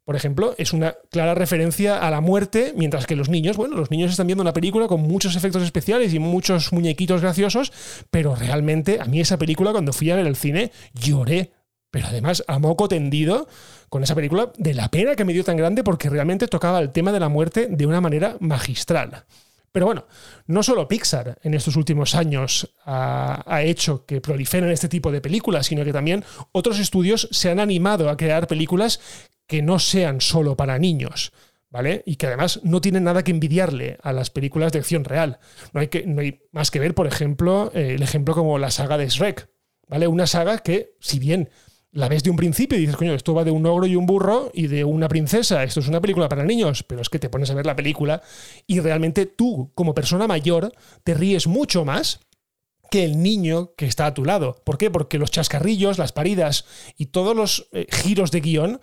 por 0.07 0.15
ejemplo, 0.15 0.55
es 0.57 0.73
una 0.73 0.95
clara 1.11 1.35
referencia 1.35 1.99
a 1.99 2.11
la 2.13 2.21
muerte, 2.21 2.73
mientras 2.77 3.07
que 3.07 3.17
los 3.17 3.29
niños, 3.29 3.57
bueno, 3.57 3.77
los 3.77 3.91
niños 3.91 4.13
están 4.13 4.29
viendo 4.29 4.43
una 4.43 4.53
película 4.53 4.87
con 4.87 5.01
muchos 5.01 5.35
efectos 5.35 5.65
especiales 5.65 6.15
y 6.15 6.21
muchos 6.21 6.73
muñequitos 6.73 7.23
graciosos, 7.23 7.73
pero 8.09 8.37
realmente 8.37 9.01
a 9.01 9.07
mí 9.07 9.21
esa 9.21 9.37
película 9.37 9.73
cuando 9.73 9.93
fui 9.93 10.11
a 10.13 10.17
ver 10.17 10.29
el 10.29 10.37
cine 10.37 10.71
lloré, 10.95 11.51
pero 11.91 12.07
además 12.07 12.45
a 12.47 12.61
moco 12.61 12.87
tendido 12.87 13.49
con 13.89 14.05
esa 14.05 14.15
película 14.15 14.53
de 14.57 14.75
la 14.75 14.93
pena 14.93 15.17
que 15.17 15.25
me 15.25 15.33
dio 15.33 15.43
tan 15.43 15.57
grande 15.57 15.83
porque 15.83 16.09
realmente 16.09 16.47
tocaba 16.47 16.79
el 16.79 16.93
tema 16.93 17.11
de 17.11 17.19
la 17.19 17.29
muerte 17.29 17.67
de 17.69 17.87
una 17.87 18.01
manera 18.01 18.37
magistral. 18.39 19.25
Pero 19.77 19.85
bueno, 19.85 20.07
no 20.47 20.63
solo 20.63 20.89
Pixar 20.89 21.39
en 21.43 21.53
estos 21.53 21.77
últimos 21.77 22.15
años 22.15 22.75
ha, 22.87 23.61
hecho 23.63 24.07
que 24.07 24.23
proliferen 24.23 24.71
este 24.71 24.89
tipo 24.89 25.13
de 25.13 25.21
películas, 25.21 25.67
sino 25.67 25.85
que 25.85 25.93
también 25.93 26.25
otros 26.53 26.79
estudios 26.79 27.29
se 27.31 27.51
han 27.51 27.61
animado 27.61 28.09
a 28.09 28.17
crear 28.17 28.47
películas 28.47 29.01
que 29.47 29.61
no 29.61 29.79
sean 29.79 30.23
solo 30.23 30.57
para 30.57 30.79
niños. 30.79 31.31
¿Vale? 31.69 32.03
Y 32.07 32.17
que 32.17 32.27
además 32.27 32.61
no 32.63 32.81
tienen 32.81 33.05
nada 33.05 33.23
que 33.23 33.33
envidiarle 33.33 33.99
a 34.03 34.15
las 34.15 34.31
películas 34.31 34.73
de 34.73 34.79
acción 34.79 35.05
real. 35.05 35.41
No 35.75 35.83
hay, 35.83 35.89
que, 35.89 36.07
no 36.07 36.23
hay 36.23 36.41
más 36.53 36.71
que 36.71 36.79
ver, 36.79 36.95
por 36.95 37.07
ejemplo, 37.07 37.71
eh, 37.75 37.97
el 37.97 38.03
ejemplo 38.03 38.35
como 38.35 38.59
la 38.59 38.71
saga 38.71 38.97
de 38.97 39.11
Shrek. 39.11 39.51
¿Vale? 39.89 40.07
Una 40.09 40.27
saga 40.27 40.57
que, 40.61 40.95
si 41.01 41.19
bien 41.19 41.51
la 41.93 42.09
ves 42.09 42.23
de 42.23 42.31
un 42.31 42.37
principio 42.37 42.77
y 42.77 42.83
dices, 42.83 42.97
coño, 42.97 43.15
esto 43.15 43.35
va 43.35 43.45
de 43.45 43.51
un 43.51 43.65
ogro 43.67 43.87
y 43.87 43.97
un 43.97 44.07
burro 44.07 44.51
y 44.53 44.67
de 44.67 44.85
una 44.85 45.09
princesa, 45.09 45.63
esto 45.65 45.81
es 45.81 45.89
una 45.89 46.01
película 46.01 46.29
para 46.29 46.45
niños, 46.45 46.83
pero 46.83 47.01
es 47.01 47.09
que 47.09 47.19
te 47.19 47.31
pones 47.31 47.51
a 47.51 47.55
ver 47.55 47.67
la 47.67 47.77
película 47.77 48.23
y 48.67 48.81
realmente 48.81 49.27
tú, 49.27 49.73
como 49.75 49.95
persona 49.95 50.27
mayor, 50.27 50.73
te 51.05 51.15
ríes 51.15 51.47
mucho 51.47 51.85
más 51.85 52.21
que 52.91 53.05
el 53.05 53.23
niño 53.23 53.75
que 53.77 53.87
está 53.87 54.07
a 54.07 54.15
tu 54.15 54.25
lado. 54.25 54.57
¿Por 54.65 54.79
qué? 54.79 54.91
Porque 54.91 55.19
los 55.19 55.31
chascarrillos, 55.31 55.99
las 55.99 56.13
paridas 56.13 56.67
y 56.97 57.07
todos 57.07 57.35
los 57.35 57.69
eh, 57.73 57.87
giros 57.91 58.31
de 58.31 58.41
guion 58.41 58.81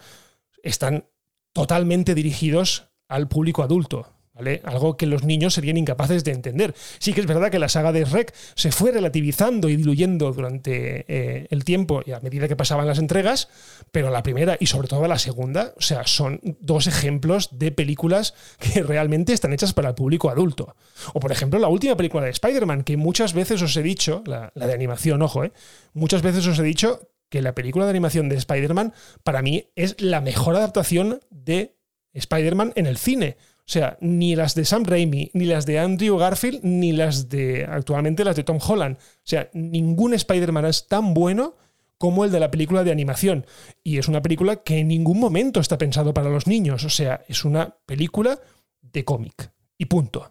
están 0.62 1.08
totalmente 1.54 2.16
dirigidos 2.16 2.90
al 3.08 3.28
público 3.28 3.64
adulto. 3.64 4.13
¿Vale? 4.34 4.62
Algo 4.64 4.98
que 4.98 5.06
los 5.06 5.24
niños 5.24 5.54
serían 5.54 5.78
incapaces 5.78 6.24
de 6.24 6.32
entender. 6.32 6.74
Sí 6.98 7.14
que 7.14 7.22
es 7.22 7.28
verdad 7.28 7.52
que 7.52 7.60
la 7.60 7.70
saga 7.70 7.92
de 7.92 8.04
Rec 8.04 8.34
se 8.56 8.72
fue 8.72 8.92
relativizando 8.92 9.70
y 9.70 9.76
diluyendo 9.76 10.32
durante 10.34 11.06
eh, 11.08 11.48
el 11.52 11.64
tiempo 11.64 12.02
y 12.04 12.14
a 12.14 12.20
medida 12.20 12.48
que 12.48 12.56
pasaban 12.56 12.88
las 12.88 12.98
entregas, 12.98 13.48
pero 13.92 14.10
la 14.10 14.24
primera 14.24 14.58
y 14.60 14.66
sobre 14.66 14.88
todo 14.88 15.08
la 15.08 15.20
segunda, 15.20 15.74
o 15.78 15.82
sea, 15.82 16.08
son 16.08 16.40
dos 16.60 16.88
ejemplos 16.88 17.50
de 17.60 17.72
películas 17.72 18.34
que 18.58 18.82
realmente 18.84 19.34
están 19.34 19.54
hechas 19.54 19.74
para 19.74 19.90
el 19.90 19.96
público 19.96 20.32
adulto. 20.32 20.76
O 21.14 21.20
por 21.20 21.32
ejemplo, 21.32 21.60
la 21.60 21.68
última 21.68 21.96
película 21.96 22.26
de 22.26 22.32
Spider-Man, 22.32 22.84
que 22.84 22.98
muchas 22.98 23.34
veces 23.34 23.62
os 23.62 23.78
he 23.78 23.84
dicho, 23.84 24.24
la, 24.26 24.52
la 24.56 24.66
de 24.66 24.74
animación, 24.74 25.22
ojo, 25.22 25.44
¿eh? 25.44 25.52
muchas 25.94 26.24
veces 26.24 26.48
os 26.48 26.58
he 26.58 26.64
dicho 26.64 27.12
que 27.30 27.44
la 27.44 27.54
película 27.54 27.86
de 27.86 27.92
animación 27.92 28.30
de 28.30 28.36
Spider-Man 28.36 28.94
para 29.24 29.44
mí 29.44 29.70
es 29.76 30.00
la 30.02 30.22
mejor 30.22 30.56
adaptación 30.56 31.20
de 31.30 31.76
Spider-Man 32.14 32.74
en 32.76 32.86
el 32.86 32.98
cine. 32.98 33.38
O 33.66 33.72
sea, 33.74 33.98
ni 34.02 34.36
las 34.36 34.56
de 34.56 34.66
Sam 34.66 34.84
Raimi, 34.84 35.32
ni 35.34 35.46
las 35.46 35.66
de 35.66 35.80
Andrew 35.80 36.18
Garfield, 36.18 36.60
ni 36.64 36.92
las 36.92 37.30
de 37.30 37.66
actualmente 37.66 38.26
las 38.26 38.36
de 38.36 38.44
Tom 38.44 38.60
Holland. 38.66 38.98
O 38.98 39.22
sea, 39.24 39.50
ningún 39.54 40.14
Spider-Man 40.14 40.66
es 40.66 40.88
tan 40.88 41.14
bueno 41.14 41.56
como 41.98 42.26
el 42.26 42.32
de 42.32 42.42
la 42.42 42.52
película 42.52 42.84
de 42.84 42.92
animación. 42.92 43.46
Y 43.82 43.98
es 43.98 44.10
una 44.10 44.22
película 44.22 44.58
que 44.58 44.80
en 44.80 44.90
ningún 44.90 45.18
momento 45.18 45.62
está 45.62 45.78
pensado 45.78 46.14
para 46.14 46.30
los 46.30 46.46
niños. 46.46 46.84
O 46.84 46.90
sea, 46.90 47.24
es 47.30 47.46
una 47.46 47.78
película 47.86 48.38
de 48.82 49.06
cómic. 49.06 49.52
Y 49.78 49.86
punto. 49.86 50.30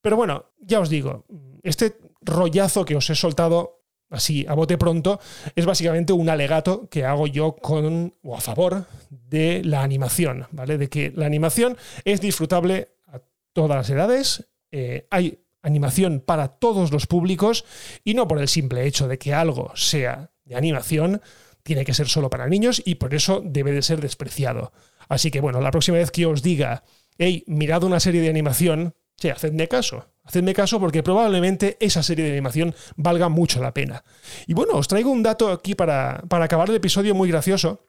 Pero 0.00 0.16
bueno, 0.16 0.46
ya 0.58 0.80
os 0.80 0.88
digo, 0.88 1.26
este 1.62 1.98
rollazo 2.22 2.86
que 2.86 2.96
os 2.96 3.10
he 3.10 3.14
soltado 3.14 3.81
así 4.12 4.46
a 4.48 4.54
bote 4.54 4.78
pronto, 4.78 5.18
es 5.56 5.66
básicamente 5.66 6.12
un 6.12 6.28
alegato 6.28 6.88
que 6.88 7.04
hago 7.04 7.26
yo 7.26 7.56
con 7.56 8.14
o 8.22 8.36
a 8.36 8.40
favor 8.40 8.86
de 9.10 9.62
la 9.64 9.82
animación, 9.82 10.46
¿vale? 10.52 10.78
De 10.78 10.88
que 10.88 11.12
la 11.14 11.26
animación 11.26 11.76
es 12.04 12.20
disfrutable 12.20 12.90
a 13.08 13.20
todas 13.52 13.76
las 13.76 13.90
edades, 13.90 14.48
eh, 14.70 15.06
hay 15.10 15.40
animación 15.62 16.20
para 16.20 16.48
todos 16.48 16.92
los 16.92 17.06
públicos 17.06 17.64
y 18.04 18.14
no 18.14 18.28
por 18.28 18.40
el 18.40 18.48
simple 18.48 18.86
hecho 18.86 19.08
de 19.08 19.18
que 19.18 19.32
algo 19.32 19.72
sea 19.74 20.30
de 20.44 20.56
animación, 20.56 21.22
tiene 21.62 21.84
que 21.84 21.94
ser 21.94 22.08
solo 22.08 22.28
para 22.28 22.48
niños 22.48 22.82
y 22.84 22.96
por 22.96 23.14
eso 23.14 23.40
debe 23.44 23.72
de 23.72 23.82
ser 23.82 24.00
despreciado. 24.00 24.72
Así 25.08 25.30
que 25.30 25.40
bueno, 25.40 25.60
la 25.60 25.70
próxima 25.70 25.98
vez 25.98 26.10
que 26.10 26.26
os 26.26 26.42
diga, 26.42 26.82
hey, 27.18 27.44
mirad 27.46 27.84
una 27.84 28.00
serie 28.00 28.20
de 28.20 28.30
animación, 28.30 28.94
sí, 29.22 29.28
hacedme 29.30 29.68
caso. 29.68 30.06
Hacedme 30.24 30.52
caso 30.52 30.80
porque 30.80 31.02
probablemente 31.02 31.76
esa 31.80 32.02
serie 32.02 32.24
de 32.24 32.32
animación 32.32 32.74
valga 32.96 33.28
mucho 33.28 33.60
la 33.60 33.72
pena. 33.72 34.04
Y 34.46 34.54
bueno, 34.54 34.74
os 34.74 34.88
traigo 34.88 35.10
un 35.10 35.22
dato 35.22 35.50
aquí 35.50 35.74
para, 35.74 36.22
para 36.28 36.46
acabar 36.46 36.68
el 36.68 36.76
episodio 36.76 37.14
muy 37.14 37.28
gracioso. 37.28 37.88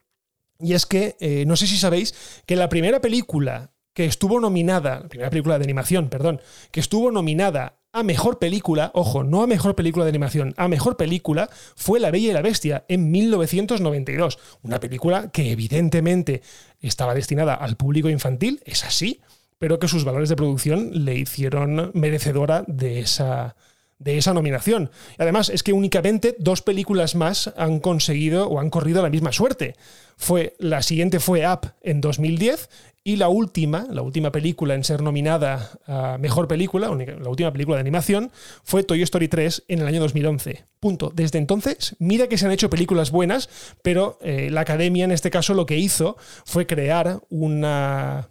Y 0.60 0.74
es 0.74 0.86
que, 0.86 1.15
eh, 1.19 1.46
no 1.48 1.56
sé 1.56 1.67
si 1.67 1.78
sabéis, 1.78 2.43
que 2.46 2.56
la 2.56 2.69
primera 2.69 3.02
película 3.02 3.72
que 3.93 4.06
estuvo 4.06 4.39
nominada, 4.39 5.02
la 5.02 5.10
primera 5.10 5.30
película 5.30 5.58
de 5.58 5.63
animación, 5.63 6.10
perdón, 6.10 6.41
que 6.72 6.80
estuvo 6.80 7.12
nominada 7.12 7.80
a 7.91 8.02
mejor 8.02 8.39
película, 8.39 8.91
ojo, 8.96 9.24
no 9.24 9.43
a 9.43 9.48
mejor 9.48 9.76
película 9.76 10.06
de 10.06 10.10
animación, 10.10 10.56
a 10.58 10.67
mejor 10.67 10.98
película, 10.98 11.50
fue 11.76 12.00
La 12.00 12.10
Bella 12.10 12.32
y 12.32 12.34
la 12.34 12.41
Bestia 12.41 12.86
en 12.88 13.12
1992. 13.12 14.39
Una 14.63 14.80
película 14.80 15.30
que 15.32 15.52
evidentemente 15.52 16.41
estaba 16.80 17.13
destinada 17.13 17.54
al 17.54 17.76
público 17.76 18.10
infantil, 18.10 18.62
es 18.65 18.84
así, 18.84 19.22
pero 19.60 19.80
que 19.80 19.88
sus 19.88 20.04
valores 20.04 20.30
de 20.30 20.36
producción 20.36 21.06
le 21.06 21.16
hicieron 21.16 21.92
merecedora 21.94 22.63
de 22.68 23.00
esa, 23.00 23.56
de 24.00 24.18
esa 24.18 24.34
nominación. 24.34 24.92
Además 25.18 25.50
es 25.50 25.63
que 25.63 25.74
únicamente 25.74 26.36
dos 26.39 26.62
películas 26.62 27.16
más 27.16 27.54
han 27.58 27.80
conseguido 27.80 28.48
o 28.48 28.60
han 28.60 28.70
corrido 28.70 29.02
la 29.02 29.10
misma 29.10 29.32
suerte. 29.32 29.76
Fue, 30.18 30.56
la 30.60 30.82
siguiente 30.84 31.20
fue 31.20 31.48
Up 31.48 31.74
en 31.82 32.02
2010 32.02 32.70
y 33.06 33.18
la 33.18 33.28
última, 33.28 33.86
la 33.89 34.02
última 34.02 34.32
película 34.32 34.76
en 34.76 34.84
ser 34.84 35.02
nominada 35.02 35.72
a 35.86 36.18
Mejor 36.18 36.48
Película, 36.48 36.88
la 36.88 37.30
última 37.30 37.52
película 37.52 37.76
de 37.76 37.82
animación, 37.82 38.32
fue 38.63 38.84
Toy 38.84 39.02
Story 39.02 39.28
3 39.28 39.66
en 39.68 39.80
el 39.80 39.88
año 39.88 40.00
2011. 40.00 40.66
Punto. 40.80 41.12
Desde 41.13 41.38
entonces, 41.38 41.96
mira 42.00 42.28
que 42.28 42.38
se 42.38 42.46
han 42.46 42.54
hecho 42.54 42.70
películas 42.70 43.12
buenas, 43.12 43.50
pero 43.82 44.20
eh, 44.22 44.50
la 44.52 44.62
academia 44.62 45.04
en 45.04 45.12
este 45.12 45.32
caso 45.32 45.54
lo 45.54 45.66
que 45.66 45.78
hizo 45.78 46.16
fue 46.46 46.66
crear 46.66 47.20
una 47.30 48.30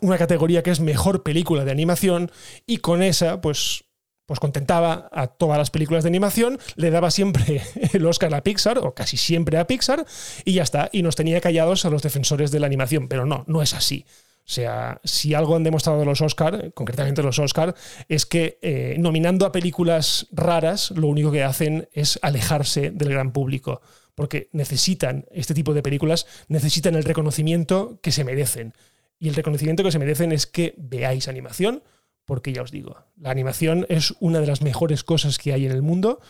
una 0.00 0.18
categoría 0.18 0.62
que 0.62 0.70
es 0.70 0.80
mejor 0.80 1.22
película 1.22 1.64
de 1.64 1.72
animación 1.72 2.30
y 2.66 2.78
con 2.78 3.02
esa 3.02 3.40
pues 3.40 3.84
pues 4.26 4.40
contentaba 4.40 5.08
a 5.12 5.28
todas 5.28 5.56
las 5.56 5.70
películas 5.70 6.02
de 6.02 6.08
animación, 6.08 6.58
le 6.74 6.90
daba 6.90 7.10
siempre 7.10 7.62
el 7.92 8.04
Oscar 8.04 8.34
a 8.34 8.42
Pixar, 8.42 8.78
o 8.78 8.92
casi 8.92 9.16
siempre 9.16 9.56
a 9.56 9.66
Pixar, 9.66 10.04
y 10.44 10.54
ya 10.54 10.64
está, 10.64 10.90
y 10.92 11.02
nos 11.02 11.14
tenía 11.14 11.40
callados 11.40 11.84
a 11.84 11.90
los 11.90 12.02
defensores 12.02 12.50
de 12.50 12.58
la 12.58 12.66
animación, 12.66 13.06
pero 13.08 13.24
no, 13.24 13.44
no 13.46 13.62
es 13.62 13.72
así. 13.72 14.04
O 14.46 14.48
sea, 14.48 15.00
si 15.02 15.34
algo 15.34 15.56
han 15.56 15.64
demostrado 15.64 16.04
los 16.04 16.20
Oscar, 16.20 16.72
concretamente 16.72 17.22
los 17.22 17.38
Oscar, 17.40 17.74
es 18.08 18.26
que 18.26 18.58
eh, 18.62 18.94
nominando 18.98 19.44
a 19.44 19.50
películas 19.50 20.28
raras, 20.30 20.92
lo 20.92 21.08
único 21.08 21.32
que 21.32 21.42
hacen 21.42 21.88
es 21.92 22.18
alejarse 22.22 22.92
del 22.92 23.10
gran 23.10 23.32
público, 23.32 23.80
porque 24.14 24.48
necesitan, 24.52 25.26
este 25.32 25.52
tipo 25.52 25.74
de 25.74 25.82
películas, 25.82 26.26
necesitan 26.46 26.94
el 26.94 27.02
reconocimiento 27.02 27.98
que 28.02 28.12
se 28.12 28.22
merecen. 28.22 28.72
Y 29.18 29.28
el 29.28 29.34
reconocimiento 29.34 29.82
que 29.82 29.92
se 29.92 29.98
merecen 29.98 30.32
es 30.32 30.46
que 30.46 30.74
veáis 30.76 31.28
animación, 31.28 31.82
porque 32.24 32.52
ya 32.52 32.62
os 32.62 32.70
digo, 32.70 33.04
la 33.16 33.30
animación 33.30 33.86
es 33.88 34.14
una 34.20 34.40
de 34.40 34.46
las 34.46 34.62
mejores 34.62 35.04
cosas 35.04 35.38
que 35.38 35.52
hay 35.52 35.64
en 35.64 35.72
el 35.72 35.82
mundo, 35.82 36.20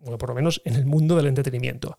o 0.00 0.18
por 0.18 0.30
lo 0.30 0.34
menos 0.34 0.60
en 0.64 0.74
el 0.74 0.86
mundo 0.86 1.16
del 1.16 1.26
entretenimiento. 1.26 1.98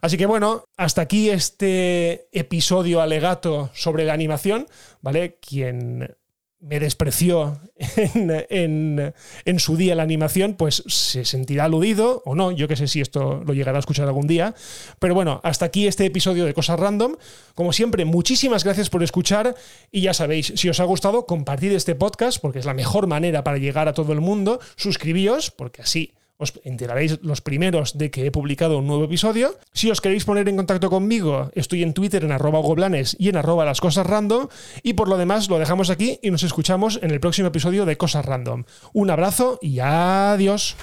Así 0.00 0.18
que 0.18 0.26
bueno, 0.26 0.64
hasta 0.76 1.02
aquí 1.02 1.30
este 1.30 2.28
episodio 2.32 3.00
alegato 3.00 3.70
sobre 3.72 4.04
la 4.04 4.12
animación, 4.12 4.66
¿vale? 5.00 5.38
Quien 5.40 6.16
me 6.60 6.80
despreció 6.80 7.60
en, 7.78 9.12
su 9.58 9.76
día 9.76 9.94
la 9.94 10.02
animación, 10.02 10.54
pues 10.54 10.82
se 10.86 11.24
sentirá 11.24 11.64
aludido 11.64 12.22
o 12.24 12.34
no. 12.34 12.50
Yo 12.50 12.66
que 12.66 12.76
sé 12.76 12.88
si 12.88 13.00
esto 13.00 13.42
lo 13.46 13.54
llegará 13.54 13.78
a 13.78 13.80
escuchar 13.80 14.06
algún 14.06 14.26
día. 14.26 14.54
Pero 14.98 15.14
bueno, 15.14 15.40
hasta 15.44 15.66
aquí 15.66 15.86
este 15.86 16.04
episodio 16.04 16.44
de 16.44 16.54
Cosas 16.54 16.80
Random. 16.80 17.16
Como 17.54 17.72
siempre, 17.72 18.04
muchísimas 18.04 18.64
gracias 18.64 18.90
por 18.90 19.02
escuchar 19.02 19.54
y 19.92 20.00
ya 20.02 20.14
sabéis, 20.14 20.52
si 20.56 20.68
os 20.68 20.80
ha 20.80 20.84
gustado, 20.84 21.26
compartid 21.26 21.72
este 21.72 21.94
podcast 21.94 22.40
porque 22.40 22.58
es 22.58 22.66
la 22.66 22.74
mejor 22.74 23.06
manera 23.06 23.44
para 23.44 23.58
llegar 23.58 23.88
a 23.88 23.94
todo 23.94 24.12
el 24.12 24.20
mundo. 24.20 24.60
Suscribíos 24.76 25.50
porque 25.50 25.82
así 25.82 26.12
os 26.38 26.54
enteraréis 26.64 27.18
los 27.22 27.40
primeros 27.40 27.98
de 27.98 28.10
que 28.10 28.26
he 28.26 28.30
publicado 28.30 28.78
un 28.78 28.86
nuevo 28.86 29.04
episodio. 29.04 29.58
Si 29.72 29.90
os 29.90 30.00
queréis 30.00 30.24
poner 30.24 30.48
en 30.48 30.56
contacto 30.56 30.88
conmigo, 30.88 31.50
estoy 31.54 31.82
en 31.82 31.92
Twitter 31.92 32.24
en 32.24 32.32
arroba 32.32 32.60
goblanes 32.60 33.16
y 33.18 33.28
en 33.28 33.36
arroba 33.36 33.64
las 33.64 33.80
cosas 33.80 34.06
random. 34.06 34.48
Y 34.82 34.94
por 34.94 35.08
lo 35.08 35.18
demás 35.18 35.50
lo 35.50 35.58
dejamos 35.58 35.90
aquí 35.90 36.18
y 36.22 36.30
nos 36.30 36.44
escuchamos 36.44 37.00
en 37.02 37.10
el 37.10 37.20
próximo 37.20 37.48
episodio 37.48 37.84
de 37.84 37.96
Cosas 37.96 38.24
Random. 38.24 38.64
Un 38.92 39.10
abrazo 39.10 39.58
y 39.60 39.80
adiós. 39.80 40.76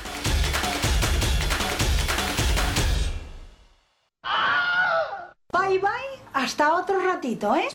Bye 5.53 5.79
bye, 5.79 5.89
hasta 6.33 6.75
otro 6.75 6.99
ratito, 6.99 7.55
¿eh? 7.55 7.67